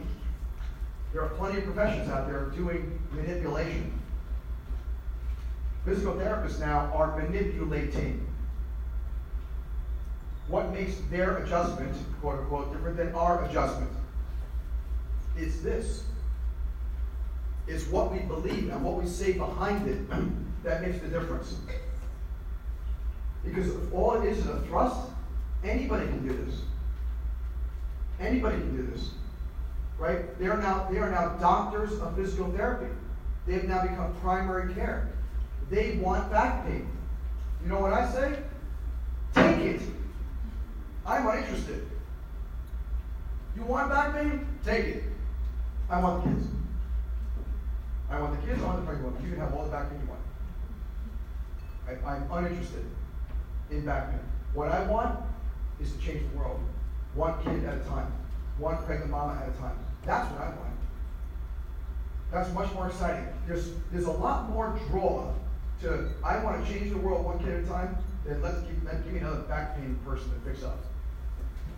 [1.11, 3.99] there are plenty of professions out there doing manipulation.
[5.85, 8.27] Physical therapists now are manipulating.
[10.47, 13.89] What makes their adjustment, quote unquote, different than our adjustment?
[15.35, 16.03] It's this.
[17.65, 20.07] It's what we believe and what we say behind it
[20.63, 21.55] that makes the difference.
[23.43, 25.09] Because if all it is is a thrust,
[25.63, 26.61] anybody can do this.
[28.19, 29.09] Anybody can do this.
[29.99, 30.37] Right?
[30.39, 32.91] They are now they are now doctors of physical therapy.
[33.45, 35.09] They have now become primary care.
[35.69, 36.89] They want back pain.
[37.63, 38.39] You know what I say?
[39.33, 39.81] Take it.
[41.05, 41.87] I'm uninterested.
[43.55, 44.47] You want back pain?
[44.65, 45.03] Take it.
[45.89, 46.47] I want the kids.
[48.09, 49.23] I want the kids, I want the pregnant woman.
[49.23, 50.21] You can have all the back pain you want.
[51.87, 52.85] I, I'm uninterested
[53.71, 54.19] in back pain.
[54.53, 55.19] What I want
[55.81, 56.59] is to change the world.
[57.15, 58.11] One kid at a time.
[58.57, 59.77] One pregnant mama at a time.
[60.05, 60.59] That's what I want.
[62.31, 63.27] That's much more exciting.
[63.47, 65.33] There's, there's a lot more draw
[65.81, 68.83] to, I want to change the world one kid at a time, than let's keep,
[68.85, 70.79] let, give me another back pain person to fix up.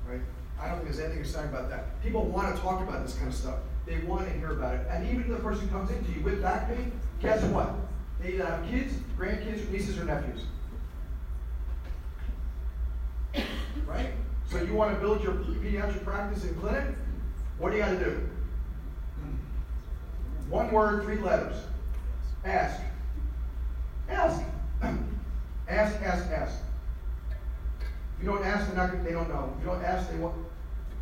[0.08, 0.22] Right?
[0.60, 2.02] I don't think there's anything exciting about that.
[2.04, 3.60] People want to talk about this kind of stuff.
[3.86, 4.88] They want to hear about it.
[4.90, 7.74] And even if the person comes into you with back pain, guess what?
[8.22, 10.42] They either have kids, grandkids, nieces, or nephews.
[13.86, 14.12] Right?
[14.50, 16.84] So you want to build your pediatric practice in clinic?
[17.58, 18.30] What do you got to do?
[20.50, 21.56] One word, three letters.
[22.44, 22.82] Ask.
[24.10, 24.42] Ask.
[25.68, 26.60] ask, ask, ask.
[28.18, 29.54] If you don't ask, they're not, they don't know.
[29.58, 30.36] If you don't ask, they want,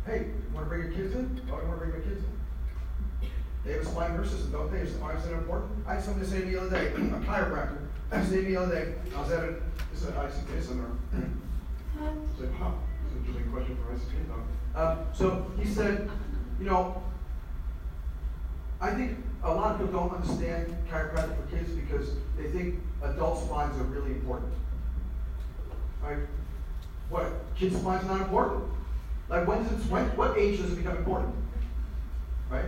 [0.06, 1.40] hey, you want to bring your kids in?
[1.52, 3.28] Oh, you want to bring my kids in?
[3.64, 4.80] They have a spine nerve system, don't they?
[4.80, 5.86] Is that important?
[5.86, 7.78] I had somebody say to me the other day, a chiropractor,
[8.10, 9.54] I said to me the other day, I was at a,
[9.92, 10.90] this is an ICP center.
[12.00, 12.72] I said, huh,
[13.18, 14.80] interesting question for ICP, though.
[14.80, 16.10] Um, so he said,
[16.58, 17.02] you know,
[18.80, 23.44] I think a lot of people don't understand chiropractic for kids because they think adult
[23.44, 24.52] spines are really important.
[26.02, 26.18] Right?
[27.10, 27.26] What?
[27.56, 28.64] Kids' spines not important.
[29.28, 31.34] Like when does it, when, what age does it become important?
[32.50, 32.66] Right?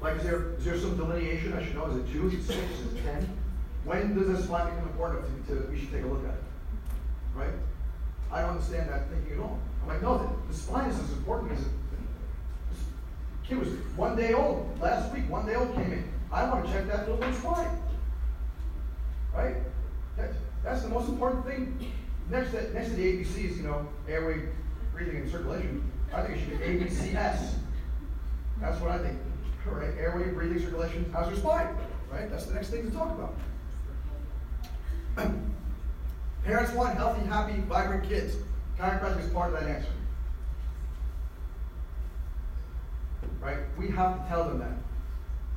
[0.00, 1.86] Like is there is there some delineation I should know?
[1.86, 2.28] Is it two?
[2.28, 2.58] Is it six?
[2.58, 3.38] Is it ten?
[3.84, 6.42] When does a spine become important to, to we should take a look at it?
[7.34, 7.54] Right?
[8.32, 9.58] I don't understand that thinking at all.
[9.82, 11.68] I'm like, no, the, the spine is as important as it.
[12.70, 12.80] This
[13.46, 15.28] kid was one day old last week.
[15.28, 16.08] One day old came in.
[16.30, 17.78] I want to check that little spine.
[19.34, 19.56] Right?
[20.16, 20.30] That,
[20.62, 21.92] that's the most important thing.
[22.30, 24.42] Next to, next to the ABCs, you know, airway,
[24.94, 27.54] breathing, and circulation, I think it should be ABCS.
[28.60, 29.18] That's what I think.
[29.66, 29.90] Right?
[29.98, 31.68] Airway, breathing, circulation, how's your spine?
[32.10, 32.30] Right?
[32.30, 33.34] That's the next thing to talk about.
[36.44, 38.36] Parents want healthy, happy, vibrant kids.
[38.78, 39.88] Chiropractic is part of that answer.
[43.40, 43.58] Right?
[43.78, 44.76] We have to tell them that.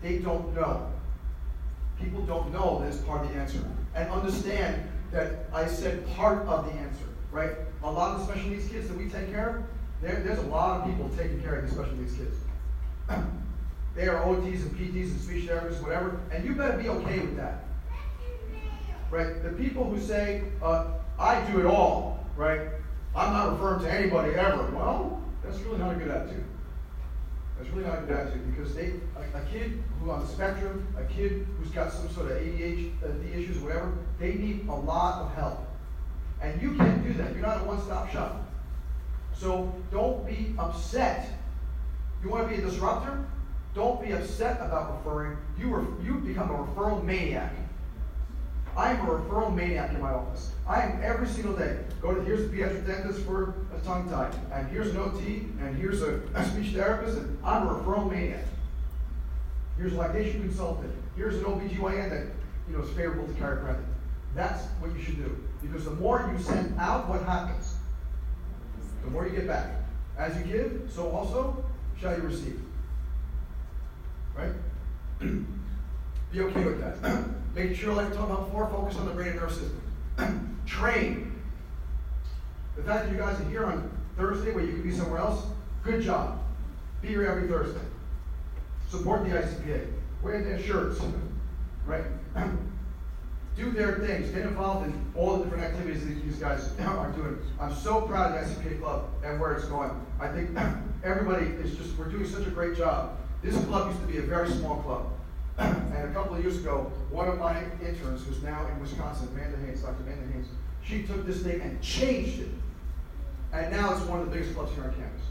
[0.02, 0.92] They don't know.
[2.00, 3.64] People don't know that it's part of the answer.
[3.96, 7.52] And understand that I said part of the answer, right?
[7.84, 9.64] A lot of the special needs kids that we take care of,
[10.02, 12.36] there, there's a lot of people taking care of these special needs kids.
[13.96, 17.38] they are OTs and PTs and speech therapists, whatever, and you better be okay with
[17.38, 17.64] that.
[19.10, 19.42] Right?
[19.42, 22.62] The people who say, uh, I do it all, right?
[23.16, 24.64] I'm not referring to anybody ever.
[24.72, 26.44] Well, that's really not a good attitude.
[27.58, 30.86] That's really not a good attitude because they, a, a kid who's on the spectrum,
[30.98, 35.22] a kid who's got some sort of ADHD uh, issues, whatever, they need a lot
[35.22, 35.66] of help.
[36.42, 37.32] And you can't do that.
[37.32, 38.52] You're not a one-stop shop.
[39.34, 41.40] So don't be upset.
[42.22, 43.26] You want to be a disruptor?
[43.74, 45.38] Don't be upset about referring.
[45.58, 47.54] You, re- you become a referral maniac.
[48.78, 50.52] I am a referral maniac in my office.
[50.68, 51.80] I am every single day.
[52.02, 55.78] Go to here's a pediatric dentist for a tongue tie, and here's an OT, and
[55.78, 58.46] here's a, a speech therapist, and I'm a referral maniac.
[59.78, 60.92] Here's a lactation consultant.
[61.16, 62.28] Here's an OBGYN that
[62.70, 63.86] you know is favorable to chiropractic.
[64.34, 65.38] That's what you should do.
[65.62, 67.76] Because the more you send out, what happens?
[69.04, 69.72] The more you get back.
[70.18, 71.64] As you give, so also
[72.00, 72.60] shall you receive.
[74.36, 74.52] Right?
[76.32, 77.26] Be okay with that.
[77.56, 80.60] Make sure, like we talked about before, focus on the brain and nervous system.
[80.66, 81.42] Train.
[82.76, 85.46] The fact that you guys are here on Thursday where you could be somewhere else,
[85.84, 86.40] good job.
[87.02, 87.80] Be here every Thursday.
[88.90, 89.88] Support the ICPA.
[90.22, 91.00] Wear their shirts.
[91.86, 92.04] Right?
[93.56, 94.32] Do their things.
[94.32, 97.38] Get involved in all the different activities that these guys are doing.
[97.60, 99.92] I'm so proud of the ICPA club and where it's going.
[100.20, 100.50] I think
[101.04, 103.18] everybody is just, we're doing such a great job.
[103.42, 105.06] This club used to be a very small club.
[105.58, 109.58] And a couple of years ago, one of my interns, who's now in Wisconsin, Amanda
[109.66, 110.04] Haynes, Dr.
[110.04, 110.48] Amanda Haynes,
[110.84, 112.50] she took this thing and changed it.
[113.54, 115.22] And now it's one of the biggest clubs here on campus.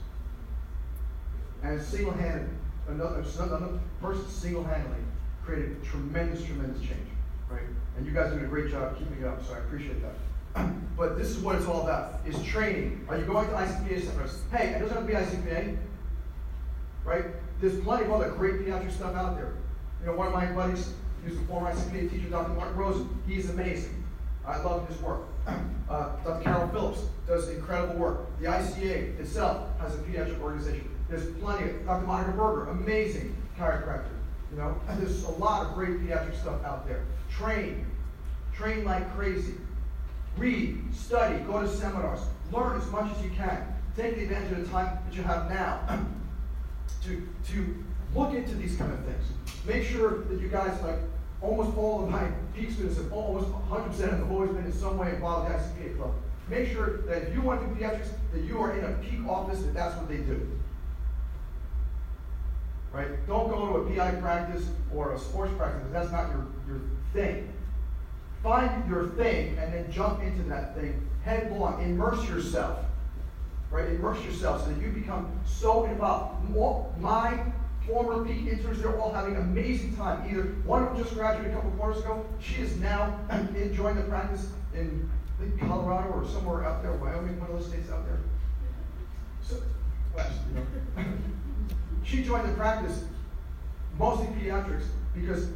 [1.63, 2.49] And single-handed,
[2.89, 4.99] another, another person single-handedly
[5.45, 7.09] created tremendous, tremendous change.
[7.51, 7.63] Right?
[7.97, 10.67] And you guys doing a great job keeping it up, so I appreciate that.
[10.97, 13.05] but this is what it's all about, is training.
[13.09, 14.31] Are you going to ICPA?
[14.51, 15.77] Hey, it doesn't have to be ICPA.
[17.05, 17.25] Right?
[17.61, 19.53] There's plenty of other great pediatric stuff out there.
[20.05, 20.93] You know, one of my buddies,
[21.25, 22.53] who's a former ICPA teacher, Dr.
[22.53, 24.05] Mark Rosen, he's amazing.
[24.47, 25.23] I love his work.
[25.87, 26.43] Uh, Dr.
[26.43, 28.41] Carol Phillips does incredible work.
[28.41, 30.89] The ICA itself has a pediatric organization.
[31.11, 32.07] There's plenty of Dr.
[32.07, 34.07] Monica Berger, amazing chiropractor.
[34.51, 37.05] You know, there's a lot of great pediatric stuff out there.
[37.31, 37.85] Train,
[38.55, 39.57] train like crazy.
[40.39, 43.63] Read, study, go to seminars, learn as much as you can.
[43.95, 45.81] Take advantage of the time that you have now
[47.05, 49.25] to, to look into these kind of things.
[49.67, 50.99] Make sure that you guys, like
[51.41, 54.73] almost all of my peak students have almost 100% of them have always been in
[54.73, 56.15] some way involved with the ICPA club.
[56.49, 59.27] Make sure that if you want to do pediatrics, that you are in a peak
[59.27, 60.51] office, that that's what they do.
[62.93, 63.27] Right?
[63.27, 66.81] Don't go to a PI practice or a sports practice because that's not your, your
[67.13, 67.49] thing.
[68.43, 71.83] Find your thing and then jump into that thing headlong.
[71.83, 72.79] Immerse yourself.
[73.71, 73.89] Right?
[73.89, 76.49] Immerse yourself so that you become so involved.
[77.01, 77.41] My
[77.87, 80.29] former peak interns, they're all having an amazing time.
[80.31, 82.25] Either one of them just graduated a couple quarters ago.
[82.41, 83.19] She is now
[83.55, 85.11] enjoying the practice in
[85.61, 88.19] Colorado or somewhere out there, Wyoming, one of those states out there.
[89.43, 89.57] So,
[90.15, 91.05] west, you know.
[92.05, 93.05] she joined the practice,
[93.99, 95.49] mostly pediatrics, because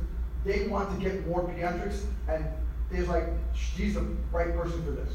[0.45, 2.45] they want to get more pediatrics, and
[2.91, 4.03] they're like, she's the
[4.33, 5.15] right person for this.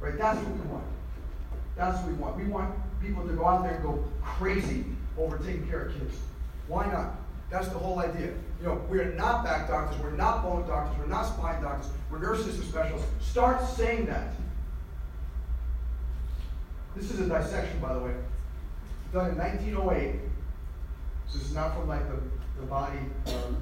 [0.00, 0.18] Right?
[0.18, 0.84] That's what we want.
[1.76, 2.36] That's what we want.
[2.36, 4.84] We want people to go out there and go crazy
[5.16, 6.16] over taking care of kids.
[6.68, 7.16] Why not?
[7.50, 8.32] That's the whole idea.
[8.60, 12.18] You know, we're not back doctors, we're not bone doctors, we're not spine doctors, we're
[12.18, 13.08] nervous system specialists.
[13.20, 14.34] Start saying that.
[16.94, 18.12] This is a dissection, by the way,
[19.12, 20.20] done in 1908.
[21.28, 22.20] So this is not from like the,
[22.60, 22.98] the body
[23.28, 23.56] um,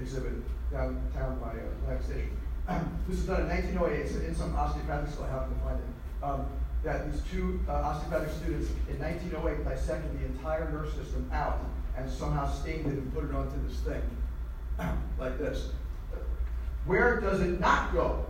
[0.00, 0.32] exhibit
[0.72, 2.36] downtown by uh, Atlantic Station.
[3.08, 4.00] this is done in 1908.
[4.00, 5.26] It's in some osteopathic school.
[5.26, 6.24] I happen to find it.
[6.24, 6.46] Um,
[6.84, 11.58] that these two uh, osteopathic students in 1908 dissected the entire nerve system out
[11.98, 14.02] and somehow stained it and put it onto this thing,
[15.18, 15.70] like this.
[16.86, 18.24] Where does it not go?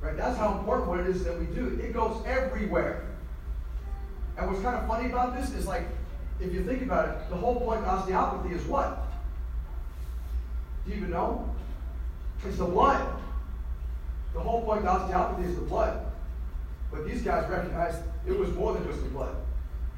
[0.00, 0.16] Right?
[0.16, 1.80] That's how important what it is that we do.
[1.82, 3.06] It goes everywhere.
[4.38, 5.84] And what's kind of funny about this is like,
[6.40, 9.02] if you think about it, the whole point of osteopathy is what?
[10.84, 11.52] Do you even know?
[12.46, 13.04] It's the blood.
[14.34, 16.06] The whole point of osteopathy is the blood.
[16.92, 19.34] But these guys recognized it was more than just the blood.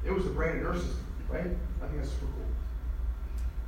[0.05, 1.45] It was the brain and nerve system, right?
[1.81, 2.27] I think that's super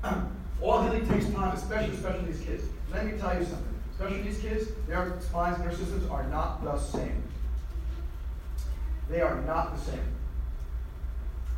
[0.04, 0.32] cool.
[0.62, 2.64] All healing takes time, especially, especially these kids.
[2.92, 3.76] Let me tell you something.
[3.92, 7.24] Especially these kids, their spines and their systems are not the same.
[9.10, 10.04] They are not the same.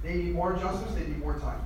[0.04, 1.62] They need more adjustments, they need more time.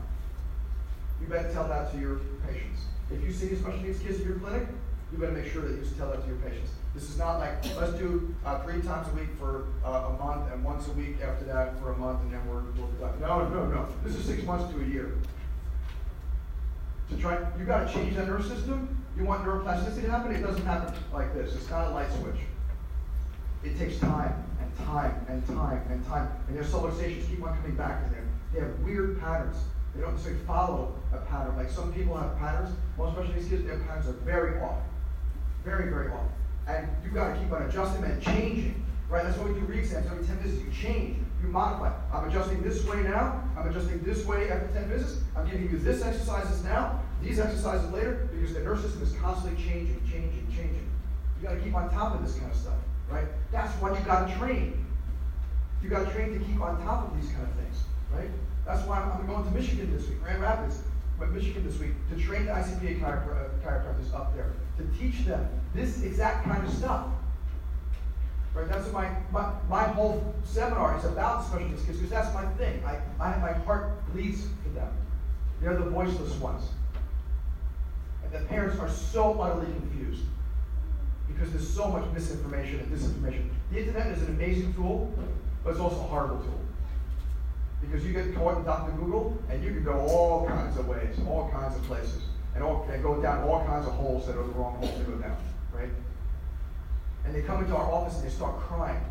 [1.22, 2.82] You better tell that to your patients.
[3.12, 4.68] If you see special needs kids in your clinic,
[5.12, 6.72] you better make sure that you tell that to your patients.
[6.98, 10.52] This is not like, let's do uh, three times a week for uh, a month
[10.52, 13.14] and once a week after that for a month and then we're, we'll be done.
[13.22, 13.88] No, no, no.
[14.04, 15.14] This is six months to a year.
[17.12, 18.98] To try, you got to change that nerve system.
[19.16, 20.32] You want neuroplasticity to happen?
[20.32, 21.54] It doesn't happen like this.
[21.54, 22.42] It's not a light switch.
[23.64, 26.32] It takes time and time and time and time.
[26.48, 28.28] And their subluxations keep on coming back to them.
[28.52, 29.58] They have weird patterns.
[29.94, 31.58] They don't necessarily follow a pattern.
[31.58, 32.76] Like some people have patterns.
[32.98, 34.80] Most special needs kids, their patterns are very off.
[35.64, 36.26] Very, very off.
[36.68, 38.84] And you've got to keep on adjusting and changing.
[39.10, 39.24] Right?
[39.24, 40.64] That's why we do re-exams every 10 visits.
[40.64, 41.94] You change, you modify.
[42.14, 43.42] I'm adjusting this way now.
[43.58, 45.22] I'm adjusting this way after 10 visits.
[45.36, 49.64] I'm giving you this exercises now, these exercises later, because the nerve system is constantly
[49.64, 50.90] changing, changing, changing.
[51.40, 52.74] You got to keep on top of this kind of stuff.
[53.10, 53.28] Right?
[53.52, 54.86] That's what you got to train.
[55.82, 57.78] You got to train to keep on top of these kind of things.
[58.14, 58.30] Right?
[58.66, 60.82] That's why I'm, I'm going to Michigan this week, Grand Rapids,
[61.20, 65.26] but Michigan this week, to train the ICPA chiropr- uh, chiropractors up there, to teach
[65.26, 67.08] them this exact kind of stuff.
[68.54, 68.68] Right?
[68.68, 72.46] That's what my, my, my whole seminar is about special needs kids, because that's my
[72.54, 72.84] thing.
[72.86, 74.92] I, I, my heart bleeds for them.
[75.62, 76.64] They're the voiceless ones.
[78.24, 80.24] And the parents are so utterly confused
[81.28, 83.50] because there's so much misinformation and disinformation.
[83.72, 85.14] The internet is an amazing tool,
[85.64, 86.60] but it's also a horrible tool.
[87.82, 88.92] Because you get caught in Dr.
[88.94, 92.24] Google and you can go all kinds of ways, all kinds of places,
[92.56, 95.04] and, all, and go down all kinds of holes that are the wrong holes to
[95.04, 95.38] go down,
[95.74, 95.90] right?
[97.26, 99.04] And they come into our office and they start crying.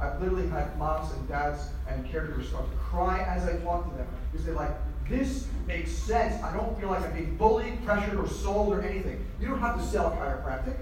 [0.00, 3.96] I've literally had moms and dads and caregivers start to cry as I talk to
[3.96, 4.72] them because they're like,
[5.08, 6.42] this makes sense.
[6.42, 9.24] I don't feel like I'm being bullied, pressured, or sold or anything.
[9.40, 10.76] You don't have to sell chiropractic.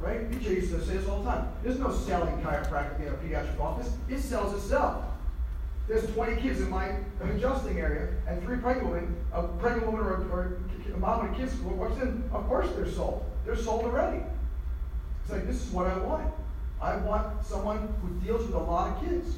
[0.00, 0.30] Right?
[0.30, 1.48] BJ used to say this all the time.
[1.62, 3.92] There's no selling chiropractic in a pediatric office.
[4.08, 5.04] It sells itself.
[5.88, 10.14] There's 20 kids in my adjusting area and three pregnant women, a pregnant woman or,
[10.30, 10.58] or
[10.92, 13.24] a mom and kids walks in, of course they're sold.
[13.44, 14.22] They're sold already.
[15.22, 16.32] It's like, this is what I want.
[16.80, 19.36] I want someone who deals with a lot of kids.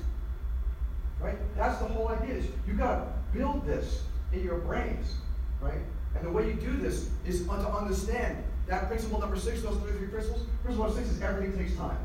[1.20, 1.36] Right?
[1.56, 5.14] That's the whole idea is you gotta build this in your brains.
[5.60, 5.80] Right?
[6.16, 9.92] And the way you do this is to understand that principle number six, those three,
[9.92, 10.46] three principles.
[10.62, 11.98] Principle number six is everything takes time.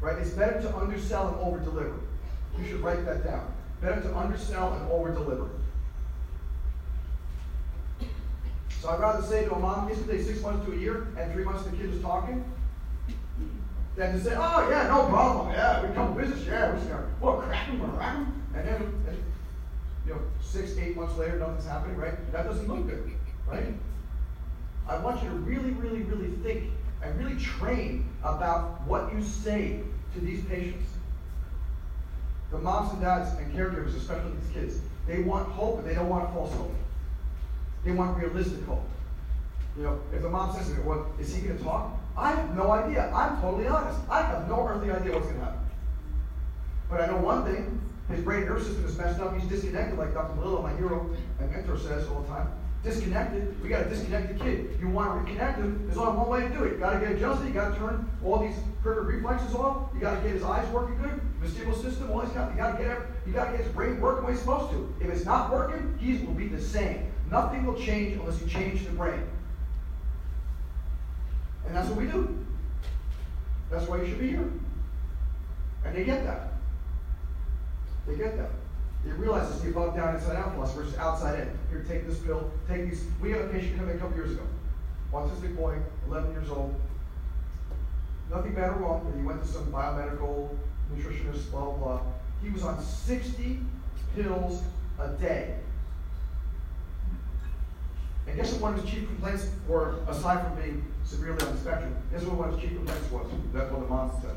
[0.00, 0.18] Right?
[0.18, 1.94] It's better to undersell and over-deliver.
[2.58, 3.52] You should write that down.
[3.80, 5.48] Better to undersell and over-deliver.
[8.80, 11.32] So I'd rather say to a mom, to take six months to a year, and
[11.32, 12.44] three months the kid is talking,
[13.96, 17.00] than to say, oh yeah, no problem, yeah, we come business, yeah, we're just going
[17.00, 19.18] to, well, crack them, crack them, and then, and,
[20.06, 22.32] you know, six, eight months later, nothing's happening, right?
[22.32, 23.10] That doesn't look good,
[23.46, 23.72] right?
[24.86, 26.70] I want you to really, really, really think
[27.02, 29.80] and really train about what you say
[30.14, 30.90] to these patients.
[32.54, 36.08] The moms and dads and caregivers, especially these kids, they want hope, but they don't
[36.08, 36.72] want false hope.
[37.84, 38.88] They want realistic hope.
[39.76, 41.98] You know, if the mom says to me, well, is he going to talk?
[42.16, 43.12] I have no idea.
[43.12, 43.98] I'm totally honest.
[44.08, 45.60] I have no earthly idea what's going to happen.
[46.88, 47.80] But I know one thing.
[48.08, 49.36] His brain and nervous system is messed up.
[49.36, 50.38] He's disconnected, like Dr.
[50.38, 52.48] Melillo, my hero and mentor, says all the time.
[52.84, 53.60] Disconnected.
[53.62, 54.78] We got to disconnect the kid.
[54.78, 56.74] You want to reconnect him, there's only one way to do it.
[56.74, 57.48] You got to get adjusted.
[57.48, 59.88] You got to turn all these peripheral reflexes off.
[59.94, 62.50] You got to get his eyes working good, vestibular system, all these kind.
[62.50, 64.70] You got to get you got to get his brain working the way it's supposed
[64.72, 64.94] to.
[65.00, 67.12] If it's not working, he will be the same.
[67.30, 69.22] Nothing will change unless you change the brain.
[71.66, 72.44] And that's what we do.
[73.70, 74.50] That's why you should be here.
[75.84, 76.52] And they get that.
[78.06, 78.50] They get that.
[79.04, 81.58] They realize it's the above, down, inside out philosophy versus outside in.
[81.70, 83.04] Here, take this pill, take these.
[83.20, 84.42] We had a patient come in a couple years ago.
[85.12, 85.76] Autistic boy,
[86.08, 86.74] 11 years old.
[88.30, 90.48] nothing bad or wrong, but he went to some biomedical
[90.96, 92.00] nutritionist, blah, blah, blah.
[92.42, 93.58] He was on 60
[94.14, 94.62] pills
[95.00, 95.54] a day.
[98.26, 101.60] And guess what one of his chief complaints were, aside from being severely on the
[101.60, 103.26] spectrum, guess what one of his chief complaints was?
[103.52, 104.36] That's what the mom said.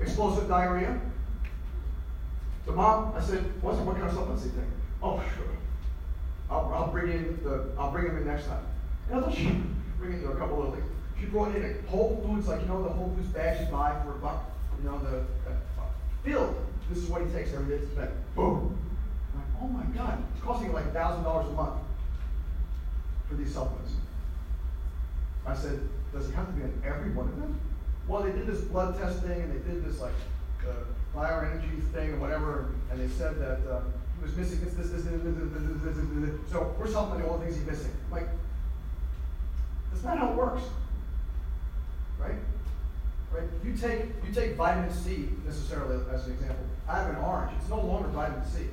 [0.00, 0.98] Explosive diarrhea.
[2.66, 4.70] The mom, I said, what's what kind of supplements you take?
[5.02, 5.46] Oh, sure.
[6.50, 8.64] I'll, I'll bring in the, I'll bring them in next time.
[9.10, 9.62] And I thought she
[9.98, 10.86] bring in a couple of things.
[11.18, 13.96] She brought in a Whole Foods, like you know the Whole Foods bags you buy
[14.04, 14.50] for a buck,
[14.82, 15.18] you know the
[15.50, 15.84] uh,
[16.24, 16.56] filled.
[16.88, 17.84] This is what he takes every day.
[17.84, 18.76] It's like boom.
[19.32, 21.80] I'm like, oh my god, it's costing like thousand dollars a month
[23.28, 23.92] for these supplements.
[25.46, 25.80] I said,
[26.12, 27.58] does it have to be in every one of them?
[28.06, 30.12] Well, they did this blood testing and they did this like
[30.68, 30.72] uh,
[31.16, 33.80] bioenergy thing or whatever, and they said that uh,
[34.18, 36.50] he was missing this, this, this, this, this, this, this, this.
[36.50, 37.90] So we're supplementing all the things he's missing.
[38.10, 38.28] Like,
[39.90, 40.62] that's not how it works,
[42.18, 42.36] right?
[43.32, 43.48] Right?
[43.64, 46.66] You take you take vitamin C necessarily as an example.
[46.88, 47.52] I have an orange.
[47.58, 48.66] It's no longer vitamin C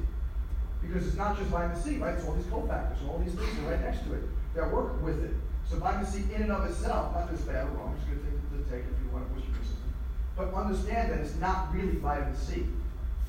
[0.81, 2.15] because it's not just vitamin C, right?
[2.15, 4.23] It's all these cofactors and all these things are right next to it
[4.55, 5.33] that work with it.
[5.69, 8.57] So vitamin C in and of itself, not just bad or wrong, it's good to,
[8.57, 9.93] to take if you want to push your system.
[10.35, 12.65] But understand that it's not really vitamin C,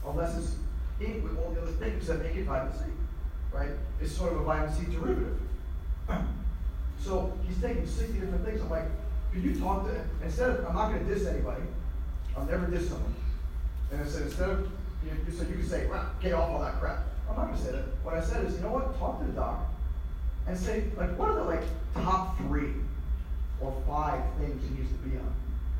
[0.06, 0.56] unless it's
[1.00, 2.84] in with all the other things that make it vitamin C,
[3.52, 3.70] right?
[4.00, 5.38] It's sort of a vitamin C derivative.
[7.00, 8.60] so he's taking 60 different things.
[8.62, 8.88] I'm like,
[9.32, 11.62] could you talk to, instead of, I'm not going to diss anybody.
[12.36, 13.14] I'll never diss someone.
[13.92, 14.70] And I said, instead of,
[15.04, 17.00] you, you, so you can say, well, get off all that crap.
[17.28, 17.84] I'm not going to say that.
[18.02, 18.98] What I said is, you know what?
[18.98, 19.60] Talk to the doc
[20.46, 21.62] and say, like, what are the like
[21.94, 22.72] top three
[23.60, 25.32] or five things he needs to be on?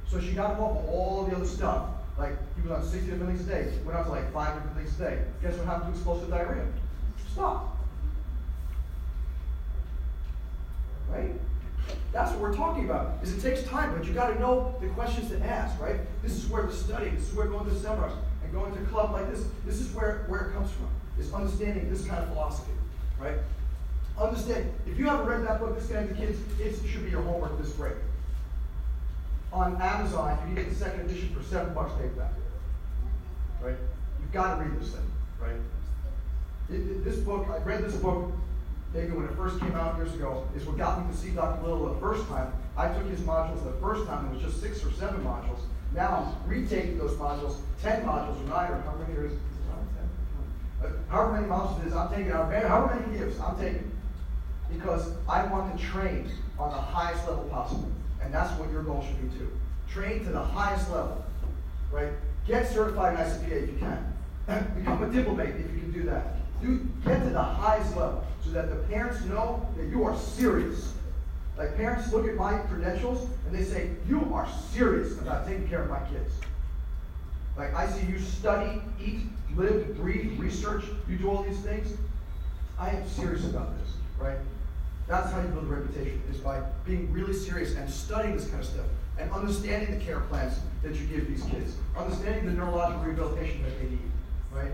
[0.09, 1.89] So she got him off of all the other stuff.
[2.19, 3.73] Like he was on 60 different things a day.
[3.85, 5.23] Went out to like five different things a day.
[5.43, 6.67] Guess what happened to explosive diarrhea?
[7.33, 7.79] Stop.
[11.09, 11.33] Right?
[12.13, 13.19] That's what we're talking about.
[13.23, 15.97] Is it takes time, but you got to know the questions to ask, right?
[16.23, 19.13] This is where the study, this is where going to seminars and going to club
[19.13, 20.89] like this, this is where, where it comes from.
[21.19, 22.73] Is understanding this kind of philosophy,
[23.21, 23.37] right?
[24.19, 27.71] Understand, if you haven't read that book, Disconnected Kids, it should be your homework this
[27.73, 27.95] break.
[29.53, 32.33] On Amazon, you can get the second edition for seven bucks paperback.
[33.63, 33.77] Right?
[34.21, 35.57] You've got to read this thing, right?
[36.71, 38.33] It, it, this book, I read this book
[38.93, 41.63] maybe when it first came out years ago, is what got me to see Dr.
[41.63, 42.53] Little the first time.
[42.77, 45.61] I took his modules the first time, it was just six or seven modules.
[45.95, 49.33] Now I'm retaking those modules, 10 modules or nine, or how many years?
[50.83, 53.91] Uh, however many modules it is, I'm taking however many he gives, I'm taking
[54.73, 57.91] because I want to train on the highest level possible.
[58.23, 59.51] And that's what your goal should be too.
[59.91, 61.25] Train to the highest level,
[61.91, 62.13] right?
[62.47, 64.17] Get certified in ICPA if you can.
[64.79, 66.37] Become a diplomate if you can do that.
[66.63, 70.93] Do, get to the highest level so that the parents know that you are serious.
[71.57, 75.83] Like parents look at my credentials and they say, you are serious about taking care
[75.83, 76.35] of my kids.
[77.57, 79.21] Like I see you study, eat,
[79.55, 81.97] live, breathe, research, you do all these things.
[82.79, 83.89] I am serious about this,
[84.19, 84.39] right?
[85.07, 88.61] That's how you build a reputation, is by being really serious and studying this kind
[88.61, 88.87] of stuff
[89.19, 93.79] and understanding the care plans that you give these kids, understanding the neurological rehabilitation that
[93.81, 94.11] they need,
[94.55, 94.73] right?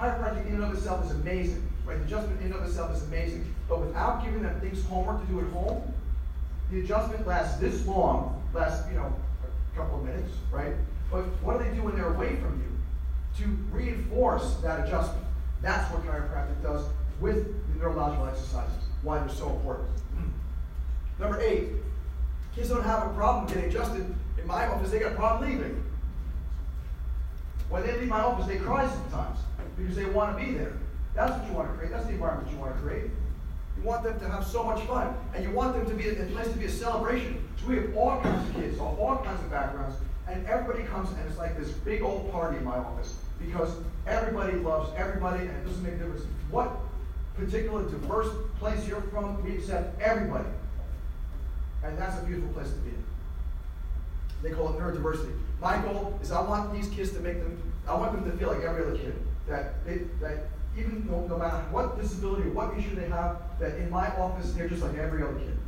[0.00, 1.98] Chiropractic in and of itself is amazing, right?
[1.98, 5.26] The adjustment in and of itself is amazing, but without giving them things homework to
[5.26, 5.92] do at home,
[6.70, 9.12] the adjustment lasts this long, lasts, you know,
[9.44, 10.72] a couple of minutes, right?
[11.12, 13.44] But what do they do when they're away from you?
[13.44, 15.26] To reinforce that adjustment.
[15.60, 16.86] That's what chiropractic does
[17.20, 17.44] with
[17.74, 19.88] the neurological exercises why they're so important.
[21.18, 21.68] Number eight,
[22.54, 24.14] kids don't have a problem getting adjusted.
[24.38, 25.84] In my office, they got a problem leaving.
[27.68, 29.38] When they leave my office, they cry sometimes
[29.80, 30.72] because they want to be there.
[31.14, 31.92] That's what you want to create.
[31.92, 33.10] That's the environment you want to create.
[33.76, 36.14] You want them to have so much fun, and you want them to be a,
[36.26, 37.42] place to be a celebration.
[37.60, 39.96] So we have all kinds of kids, all, all kinds of backgrounds,
[40.28, 43.72] and everybody comes, and it's like this big old party in my office because
[44.06, 46.70] everybody loves everybody, and it doesn't make a difference what
[47.36, 48.28] particular diverse
[48.58, 50.48] place you're from, we accept everybody.
[51.82, 53.04] And that's a beautiful place to be in.
[54.42, 55.32] They call it neurodiversity.
[55.60, 58.48] My goal is I want these kids to make them, I want them to feel
[58.48, 59.14] like every other kid.
[59.50, 60.48] That they, that
[60.78, 64.52] even no, no matter what disability or what issue they have, that in my office
[64.52, 65.58] they're just like every other kid.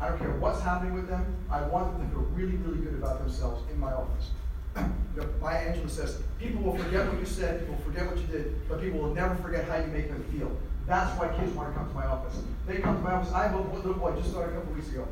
[0.00, 1.24] I don't care what's happening with them.
[1.50, 4.30] I want them to feel really, really good about themselves in my office.
[4.76, 4.82] you
[5.16, 8.26] know, Maya Angelou says, people will forget what you said, people will forget what you
[8.26, 10.50] did, but people will never forget how you make them feel.
[10.86, 12.36] That's why kids want to come to my office.
[12.66, 13.32] They come to my office.
[13.32, 15.08] I have a little boy just started a couple weeks ago.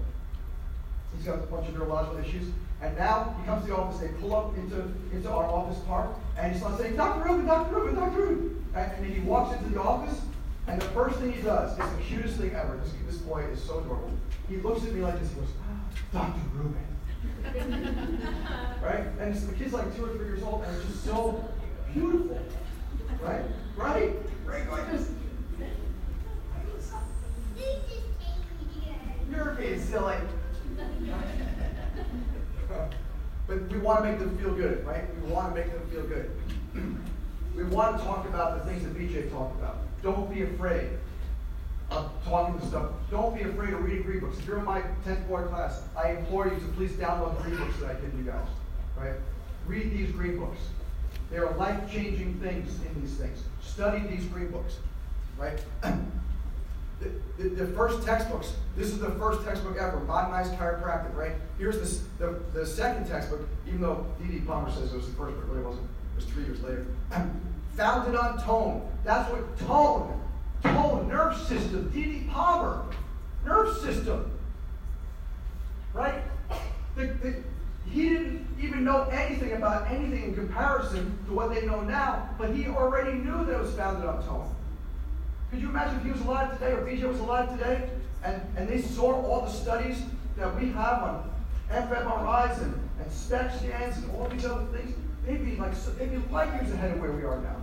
[1.16, 2.49] He's got a bunch of neurological issues.
[2.83, 6.11] And now he comes to the office, they pull up into, into our office park,
[6.37, 7.28] and he starts saying, Dr.
[7.28, 7.76] Rubin, Dr.
[7.76, 8.18] Rubin, Dr.
[8.18, 8.64] Rubin.
[8.74, 10.20] And, then he walks into the office,
[10.66, 12.76] and the first thing he does is the cutest thing ever.
[12.78, 14.11] This, this boy is so adorable.
[14.49, 15.49] He looks at me like this, he goes,
[16.12, 16.41] Dr.
[16.55, 16.74] Rubin,
[18.83, 19.07] right?
[19.20, 21.49] And the kid's like two or three years old, and it's just so
[21.93, 22.41] beautiful.
[23.22, 23.45] Right?
[23.76, 24.12] Right?
[24.45, 24.68] Right?
[24.68, 25.09] Gorgeous.
[29.30, 30.16] You're being silly.
[33.53, 35.05] But we want to make them feel good, right?
[35.22, 36.30] We want to make them feel good.
[37.57, 39.78] we want to talk about the things that BJ talked about.
[40.03, 40.88] Don't be afraid
[41.90, 42.92] of talking to stuff.
[43.11, 44.38] Don't be afraid of reading green books.
[44.38, 47.59] If you're in my 10th board class, I implore you to please download the green
[47.59, 48.46] books that I give you guys.
[48.96, 49.14] Right?
[49.66, 50.59] Read these green books.
[51.30, 53.42] There are life-changing things in these things.
[53.62, 54.76] Study these green books.
[55.36, 55.62] Right?
[57.38, 61.32] the, the, first textbooks, this is the first textbook ever, Modernized Chiropractic, right?
[61.59, 64.40] Here's the, the second textbook, even though D.D.
[64.40, 65.84] Palmer says it was the first, but it really wasn't.
[65.84, 66.86] It was three years later.
[67.76, 68.86] Founded on tone.
[69.05, 70.20] That's what tone
[70.62, 72.28] tone, nerve system, D.D.
[72.30, 72.84] Palmer,
[73.44, 74.30] nerve system.
[75.92, 76.22] Right?
[76.96, 77.34] The, the,
[77.90, 82.55] he didn't even know anything about anything in comparison to what they know now, but
[82.55, 84.55] he already knew that it was founded on tone.
[85.53, 87.90] Could you imagine if he was alive today or BJ was alive today
[88.24, 90.03] and, and they saw all the studies
[90.38, 91.30] that we have on
[91.70, 94.96] fMRIs and, and SPECT scans and all these other things?
[95.26, 97.57] They'd be like they'd be light years ahead of where we are now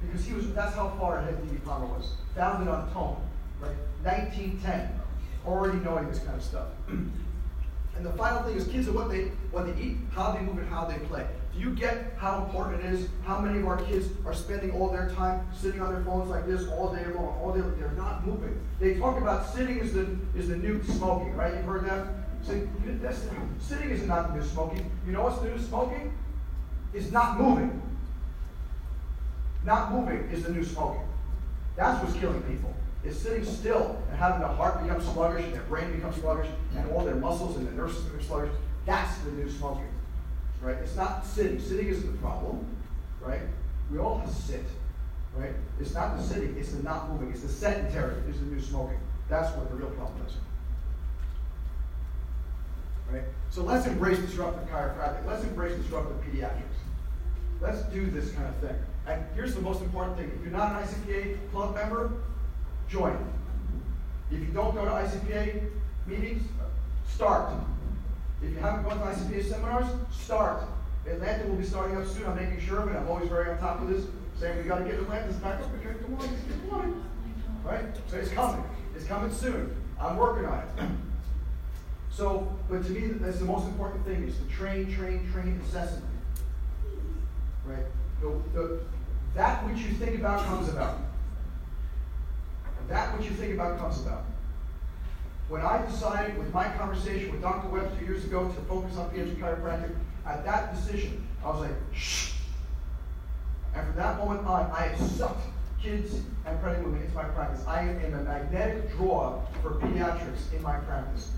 [0.00, 1.60] because he was that's how far ahead D.D.
[1.64, 2.14] Palmer was.
[2.34, 3.20] Founded on tone,
[3.60, 3.76] right?
[4.02, 5.00] 1910,
[5.46, 6.68] already knowing this kind of stuff.
[7.96, 10.58] and the final thing is kids and what they what they eat, how they move,
[10.58, 11.26] and how they play.
[11.54, 13.08] Do you get how important it is?
[13.24, 16.46] How many of our kids are spending all their time sitting on their phones like
[16.46, 17.38] this all day long?
[17.40, 18.60] All day, they're not moving.
[18.80, 21.54] They talk about sitting is the is the new smoking, right?
[21.54, 22.06] You've heard that.
[23.58, 24.90] Sitting is not the new smoking.
[25.06, 26.12] You know what's the new smoking?
[26.92, 27.80] Is not moving.
[29.64, 31.08] Not moving is the new smoking.
[31.76, 32.74] That's what's killing people.
[33.04, 36.90] Is sitting still and having the heart become sluggish and their brain becomes sluggish and
[36.92, 38.52] all their muscles and their system become sluggish.
[38.86, 39.88] That's the new smoking.
[40.62, 40.76] Right?
[40.76, 41.60] It's not sitting.
[41.60, 42.64] Sitting isn't the problem.
[43.20, 43.42] Right?
[43.90, 44.64] We all have to sit.
[45.36, 45.52] Right?
[45.80, 47.30] It's not the sitting, it's the not moving.
[47.30, 48.98] It's the sedentary is the new smoking.
[49.28, 50.34] That's what the real problem is.
[53.12, 53.24] Right?
[53.50, 55.26] So let's embrace disruptive chiropractic.
[55.26, 56.62] Let's embrace disruptive pediatrics.
[57.60, 58.76] Let's do this kind of thing.
[59.06, 60.32] And here's the most important thing.
[60.34, 62.12] If you're not an ICPA club member,
[62.88, 63.16] join.
[64.30, 65.70] If you don't go to ICPA
[66.06, 66.42] meetings,
[67.08, 67.52] start.
[68.42, 70.62] If you haven't gone to ICPA seminars, start.
[71.06, 72.26] Atlanta will be starting up soon.
[72.26, 72.96] I'm making sure of it.
[72.96, 74.06] I'm always very on top of this,
[74.38, 75.96] saying we got to get Atlantis back up again.
[76.02, 76.28] Come on,
[76.70, 77.04] come on.
[77.64, 77.84] Right?
[78.08, 78.64] So it's coming.
[78.94, 79.74] It's coming soon.
[80.00, 80.84] I'm working on it.
[82.10, 86.08] so, but to me, that's the most important thing is to train, train, train incessantly.
[87.66, 87.84] Right?
[88.20, 88.80] The, the,
[89.34, 90.98] that which you think about comes about.
[92.88, 94.24] That which you think about comes about.
[95.48, 97.68] When I decided with my conversation with Dr.
[97.68, 99.94] Webb two years ago to focus on pediatric chiropractic,
[100.26, 102.32] at that decision, I was like, shh.
[103.74, 105.46] And from that moment on, I have sucked
[105.82, 106.14] kids
[106.46, 107.62] and pregnant women into my practice.
[107.66, 111.30] I am a magnetic draw for pediatrics in my practice.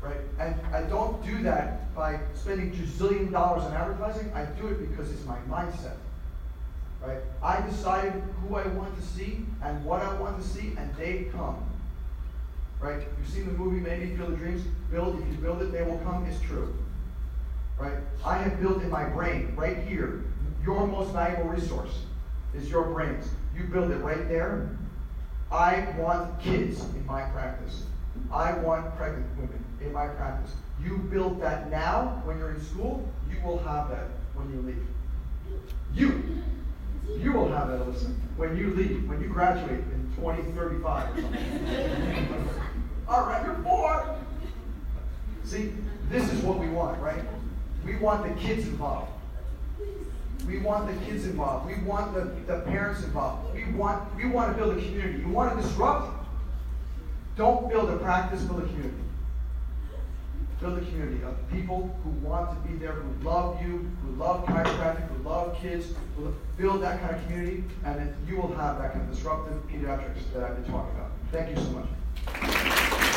[0.00, 0.16] Right?
[0.38, 4.32] And I don't do that by spending gazillion dollars on advertising.
[4.34, 5.94] I do it because it's my mindset.
[7.04, 7.18] Right?
[7.42, 11.26] I decide who I want to see and what I want to see, and they
[11.32, 11.64] come.
[12.80, 13.02] Right?
[13.18, 14.62] You've seen the movie Maybe Field of Dreams.
[14.90, 16.24] Build, if you build it, they will come.
[16.26, 16.74] It's true.
[17.78, 17.98] Right?
[18.24, 20.24] I have built in my brain, right here,
[20.64, 22.02] your most valuable resource
[22.54, 23.28] is your brains.
[23.56, 24.70] You build it right there.
[25.50, 27.84] I want kids in my practice.
[28.32, 30.52] I want pregnant women in my practice.
[30.82, 34.86] You build that now when you're in school, you will have that when you leave.
[35.94, 36.42] You
[37.08, 42.38] you will have Alyssa, when you leave, when you graduate in 2035 or something.
[43.08, 44.16] All right, you're four.
[45.44, 45.72] See,
[46.08, 47.22] this is what we want, right?
[47.84, 49.10] We want the kids involved.
[50.46, 51.66] We want the kids involved.
[51.66, 53.54] We want the, the parents involved.
[53.54, 55.20] We want, we want to build a community.
[55.20, 56.24] You want to disrupt?
[57.36, 59.01] Don't build a practice, build a community
[60.62, 64.44] build a community of people who want to be there, who love you, who love
[64.46, 65.88] chiropractic, who love kids,
[66.56, 70.44] build that kind of community, and you will have that kind of disruptive pediatrics that
[70.44, 71.10] I've been talking about.
[71.32, 73.11] Thank you so much.